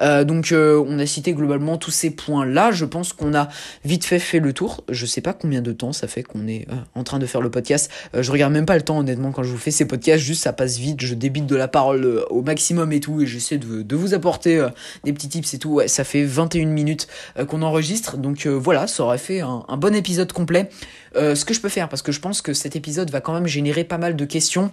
Euh, 0.00 0.24
donc 0.24 0.52
euh, 0.52 0.82
on 0.86 0.98
a 0.98 1.06
cité 1.06 1.32
globalement 1.32 1.76
tous 1.76 1.90
ces 1.90 2.10
points-là. 2.10 2.70
Je 2.72 2.84
pense 2.84 3.12
qu'on 3.12 3.34
a 3.34 3.48
vite 3.84 4.04
fait 4.04 4.18
fait 4.18 4.40
le 4.40 4.52
tour. 4.52 4.84
Je 4.88 5.06
sais 5.06 5.20
pas 5.20 5.32
combien 5.32 5.62
de 5.62 5.72
temps 5.72 5.92
ça 5.92 6.08
fait 6.08 6.22
qu'on 6.22 6.46
est 6.46 6.66
euh, 6.70 6.74
en 6.94 7.04
train 7.04 7.18
de 7.18 7.26
faire 7.26 7.40
le 7.40 7.50
podcast. 7.50 7.90
je 8.14 8.30
regarde 8.30 8.52
même 8.52 8.66
pas 8.66 8.76
le 8.76 8.82
temps 8.82 8.98
honnêtement 8.98 9.32
quand 9.32 9.42
je 9.42 9.50
vous 9.50 9.58
fais 9.58 9.70
ces 9.70 9.86
podcasts. 9.86 10.22
Juste 10.22 10.42
ça 10.42 10.52
passe 10.52 10.78
vite. 10.78 11.00
Je 11.00 11.14
débite 11.14 11.46
de 11.46 11.56
la 11.56 11.68
parole 11.68 12.24
au 12.30 12.42
maximum 12.42 12.92
et 12.92 13.00
tout 13.00 13.20
et 13.20 13.26
j'essaie 13.26 13.58
de, 13.58 13.96
vous 13.96 14.14
apporter 14.14 14.66
des 15.04 15.12
petits 15.12 15.28
tips 15.28 15.54
et 15.54 15.58
tout. 15.58 15.80
Ça 15.86 16.04
fait 16.04 16.24
21 16.24 16.66
minutes 16.66 17.08
qu'on 17.48 17.62
enregistre. 17.62 18.16
Donc 18.16 18.46
voilà, 18.46 18.86
ça 18.86 19.02
aurait 19.02 19.18
fait 19.18 19.40
un 19.40 19.76
bon 19.76 19.94
épisode 19.94 20.32
complet. 20.32 20.70
ce 21.14 21.44
que 21.44 21.54
je 21.54 21.60
peux 21.60 21.68
faire 21.68 21.88
parce 21.88 22.02
que 22.02 22.12
je 22.12 22.20
pense 22.20 22.42
que 22.42 22.54
cet 22.54 22.76
épisode 22.76 23.10
va 23.10 23.20
quand 23.20 23.34
même 23.34 23.46
générer 23.46 23.84
pas 23.84 23.98
mal 23.98 24.16
de 24.16 24.24
questions. 24.24 24.70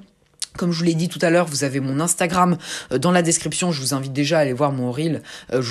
Comme 0.58 0.72
je 0.72 0.80
vous 0.80 0.86
l'ai 0.86 0.96
dit 0.96 1.08
tout 1.08 1.20
à 1.22 1.30
l'heure, 1.30 1.46
vous 1.46 1.64
avez 1.64 1.80
mon 1.80 2.00
Instagram 2.00 2.58
euh, 2.92 2.98
dans 2.98 3.12
la 3.12 3.22
description. 3.22 3.72
Je 3.72 3.80
vous 3.80 3.94
invite 3.94 4.12
déjà 4.12 4.40
à 4.40 4.42
aller 4.42 4.54
voir 4.54 4.72
mon 4.72 4.92
reel 4.92 5.22
euh, 5.54 5.62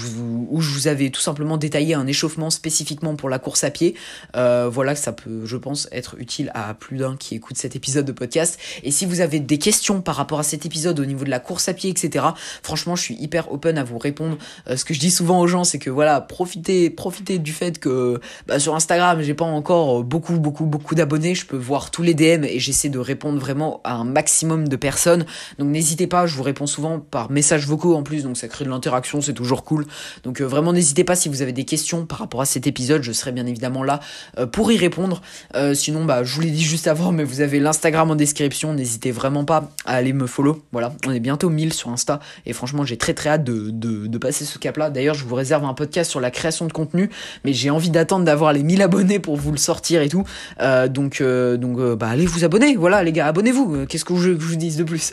où 0.49 0.61
je 0.61 0.71
vous 0.71 0.87
avais 0.87 1.11
tout 1.11 1.21
simplement 1.21 1.57
détaillé 1.57 1.95
un 1.95 2.07
échauffement 2.07 2.51
spécifiquement 2.51 3.17
pour 3.17 3.29
la 3.29 3.41
course 3.41 3.65
à 3.65 3.71
pied. 3.71 3.97
Euh, 4.37 4.69
voilà, 4.73 4.95
ça 4.95 5.13
peut, 5.13 5.45
je 5.45 5.57
pense, 5.57 5.89
être 5.91 6.17
utile 6.19 6.53
à 6.55 6.73
plus 6.75 6.99
d'un 6.99 7.17
qui 7.17 7.35
écoute 7.35 7.57
cet 7.57 7.75
épisode 7.75 8.07
de 8.07 8.13
podcast. 8.13 8.59
Et 8.85 8.93
si 8.93 9.07
vous 9.07 9.21
avez 9.21 9.41
des 9.41 9.59
questions 9.59 10.01
par 10.01 10.15
rapport 10.15 10.39
à 10.39 10.45
cet 10.45 10.65
épisode 10.65 11.01
au 11.01 11.05
niveau 11.05 11.25
de 11.25 11.31
la 11.31 11.41
course 11.41 11.69
à 11.69 11.75
pied, 11.75 11.91
etc., 11.91 12.25
franchement, 12.63 12.95
je 12.95 13.03
suis 13.03 13.17
hyper 13.17 13.53
open 13.53 13.79
à 13.79 13.85
vous 13.85 13.99
répondre. 13.99 14.39
ce 14.73 14.85
que 14.85 14.95
je 14.95 15.01
dis 15.01 15.11
souvent 15.11 15.41
aux 15.41 15.49
gens, 15.49 15.65
c'est 15.65 15.81
que 15.81 15.91
voilà, 15.91 16.21
profitez, 16.21 16.91
profitez 16.91 17.39
du 17.39 17.53
fait 17.53 17.81
que 17.81 18.21
bah, 18.47 18.61
sur 18.61 18.77
Instagram, 18.77 19.21
j'ai 19.23 19.35
pas 19.35 19.45
encore 19.45 20.05
beaucoup, 20.05 20.39
beaucoup, 20.39 20.65
beaucoup 20.65 20.95
d'abonnés. 20.95 21.35
Je 21.35 21.47
peux 21.47 21.57
voir 21.57 21.91
tous 21.91 22.03
les 22.03 22.15
DM 22.15 22.45
et 22.45 22.61
j'essaie 22.61 22.89
de 22.89 22.99
répondre 22.99 23.41
vraiment 23.41 23.81
à 23.83 23.95
un 23.95 24.05
maximum 24.05 24.69
de 24.69 24.76
personnes. 24.77 25.27
Donc 25.59 25.69
n'hésitez 25.69 26.07
pas, 26.07 26.27
je 26.27 26.37
vous 26.37 26.43
réponds 26.43 26.67
souvent 26.67 26.99
par 26.99 27.31
messages 27.31 27.67
vocaux 27.67 27.95
en 27.95 28.03
plus, 28.03 28.23
donc 28.23 28.37
ça 28.37 28.49
crée 28.49 28.65
de 28.65 28.71
l'interaction, 28.71 29.21
c'est 29.21 29.33
toujours 29.33 29.65
cool. 29.65 29.87
Donc 30.25 30.41
euh, 30.41 30.45
vraiment 30.45 30.73
n'hésitez 30.73 31.05
pas 31.05 31.17
si 31.17 31.29
vous 31.29 31.43
avez 31.43 31.53
des 31.53 31.65
questions 31.65 32.07
par 32.07 32.19
rapport 32.19 32.41
à 32.41 32.47
cet 32.47 32.67
épisode, 32.67 33.03
je 33.03 33.13
serai 33.13 33.33
bien 33.33 33.47
évidemment 33.47 33.83
là 33.83 34.01
euh, 34.39 34.47
pour 34.47 34.71
y 34.73 34.77
répondre. 34.77 35.23
Euh, 35.55 35.75
sinon, 35.75 36.05
bah, 36.05 36.25
je 36.25 36.35
vous 36.35 36.41
l'ai 36.41 36.51
dit 36.51 36.65
juste 36.65 36.87
avant, 36.87 37.13
mais 37.13 37.25
vous 37.25 37.41
avez 37.41 37.61
l'Instagram 37.61 38.11
en 38.11 38.17
description, 38.17 38.75
n'hésitez 38.75 39.11
vraiment 39.11 39.45
pas 39.45 39.71
à 39.85 39.95
aller 39.95 40.13
me 40.13 40.27
follow. 40.27 40.63
Voilà, 40.73 40.95
on 41.07 41.13
est 41.13 41.21
bientôt 41.21 41.51
1000 41.51 41.73
sur 41.73 41.91
Insta 41.91 42.21
et 42.45 42.53
franchement 42.53 42.85
j'ai 42.85 42.97
très 42.97 43.15
très 43.15 43.31
hâte 43.31 43.45
de, 43.45 44.19
passer 44.19 44.47
ce 44.47 44.59
cap-là. 44.59 44.89
D'ailleurs, 44.89 45.15
je 45.15 45.25
vous 45.25 45.35
réserve 45.35 45.65
un 45.65 45.75
podcast 45.75 46.11
sur 46.11 46.21
la 46.21 46.31
création 46.31 46.67
de 46.67 46.73
contenu, 46.73 47.11
mais 47.45 47.53
j'ai 47.53 47.69
envie 47.69 47.91
d'attendre 47.91 48.25
d'avoir 48.25 48.55
les 48.55 48.63
1000 48.63 48.81
abonnés 48.81 49.19
pour 49.19 49.37
vous 49.37 49.53
le 49.53 49.59
sortir 49.59 50.01
et 50.01 50.09
tout. 50.09 50.25
donc 50.89 51.23
donc 51.23 51.81
bah 51.97 52.09
allez 52.09 52.27
vous 52.27 52.45
abonner, 52.45 52.77
voilà 52.77 53.03
les 53.03 53.13
gars, 53.13 53.27
abonnez-vous. 53.27 53.87
Qu'est-ce 53.87 54.05
que 54.05 54.17
je 54.17 54.31
vous 54.31 54.57
dis 54.57 54.66
de 54.75 54.85
plus. 54.85 55.13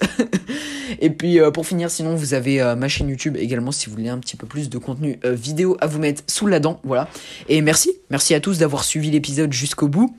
et 0.99 1.11
puis 1.11 1.39
euh, 1.39 1.51
pour 1.51 1.67
finir, 1.67 1.91
sinon 1.91 2.15
vous 2.15 2.33
avez 2.33 2.61
euh, 2.61 2.75
ma 2.75 2.87
chaîne 2.87 3.09
YouTube 3.09 3.37
également 3.37 3.71
si 3.71 3.87
vous 3.87 3.95
voulez 3.95 4.09
un 4.09 4.17
petit 4.17 4.35
peu 4.35 4.47
plus 4.47 4.69
de 4.69 4.77
contenu 4.77 5.19
euh, 5.25 5.33
vidéo 5.33 5.77
à 5.81 5.87
vous 5.87 5.99
mettre 5.99 6.23
sous 6.27 6.47
la 6.47 6.59
dent. 6.59 6.79
Voilà. 6.83 7.07
Et 7.47 7.61
merci, 7.61 7.91
merci 8.09 8.33
à 8.33 8.39
tous 8.39 8.57
d'avoir 8.57 8.83
suivi 8.83 9.11
l'épisode 9.11 9.53
jusqu'au 9.53 9.87
bout. 9.87 10.15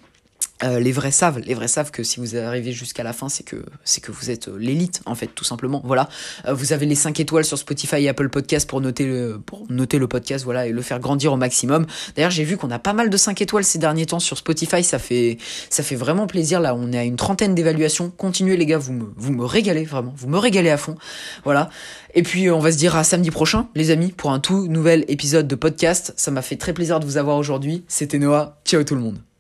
Euh, 0.63 0.79
les 0.79 0.93
vrais 0.93 1.11
savent, 1.11 1.41
les 1.41 1.55
vrais 1.55 1.67
savent 1.67 1.91
que 1.91 2.05
si 2.05 2.21
vous 2.21 2.37
arrivez 2.37 2.73
jusqu'à 2.73 3.03
la 3.03 3.13
fin, 3.13 3.29
c'est 3.29 3.43
que 3.43 3.57
c'est 3.83 4.01
que 4.01 4.13
vous 4.13 4.31
êtes 4.31 4.47
euh, 4.49 4.57
l'élite 4.57 5.03
en 5.05 5.17
fait, 5.17 5.27
tout 5.27 5.43
simplement. 5.43 5.83
Voilà. 5.85 6.09
Euh, 6.47 6.55
vous 6.55 6.73
avez 6.73 6.87
les 6.87 6.95
5 6.95 7.19
étoiles 7.19 7.45
sur 7.45 7.59
Spotify 7.59 7.97
et 7.97 8.09
Apple 8.09 8.29
Podcast 8.29 8.69
pour 8.69 8.81
noter 8.81 9.05
le 9.05 9.41
pour 9.45 9.65
noter 9.69 9.99
le 9.99 10.07
podcast, 10.07 10.45
voilà, 10.45 10.69
et 10.69 10.71
le 10.71 10.81
faire 10.81 11.01
grandir 11.01 11.33
au 11.33 11.37
maximum. 11.37 11.87
D'ailleurs, 12.15 12.31
j'ai 12.31 12.45
vu 12.45 12.57
qu'on 12.57 12.71
a 12.71 12.79
pas 12.79 12.93
mal 12.93 13.11
de 13.11 13.17
5 13.17 13.43
étoiles 13.43 13.65
ces 13.65 13.79
derniers 13.79 14.07
temps 14.07 14.21
sur 14.21 14.39
Spotify, 14.39 14.85
ça 14.85 15.01
fait 15.01 15.39
ça 15.71 15.83
fait 15.83 15.97
vraiment 15.97 16.29
plaisir 16.29 16.61
là, 16.61 16.75
on 16.77 16.93
est 16.93 16.99
à 16.99 17.05
une 17.05 17.17
trentaine 17.17 17.57
d'évaluations. 17.57 18.11
Continuez 18.17 18.57
les 18.57 18.67
gars, 18.67 18.79
vous 18.79 18.93
me 18.93 19.13
vous 19.17 19.33
me 19.33 19.45
régalez 19.45 19.85
vraiment, 19.85 20.15
vous 20.17 20.29
me 20.29 20.39
régalez 20.39 20.71
à 20.71 20.77
fond. 20.77 20.95
Voilà. 21.43 21.69
Et 22.15 22.23
puis 22.23 22.49
on 22.49 22.61
va 22.61 22.71
se 22.71 22.79
dire 22.79 22.95
à 22.95 23.03
samedi 23.03 23.33
prochain 23.33 23.69
les 23.75 23.91
amis 23.91 24.13
pour 24.13 24.31
un 24.31 24.39
tout 24.39 24.69
nouvel 24.69 25.05
épisode 25.09 25.49
de 25.49 25.57
podcast. 25.57 26.15
Ça 26.17 26.31
m'a 26.31 26.43
fait 26.43 26.57
très 26.57 26.73
plaisir 26.73 27.01
de 27.01 27.07
vous 27.07 27.17
avoir 27.17 27.39
aujourd'hui. 27.39 27.85
C'était 27.89 28.21
Noah. 28.21 28.61
Ciao 28.65 28.85
tout 28.85 28.95
le 28.95 29.01
monde. 29.01 29.34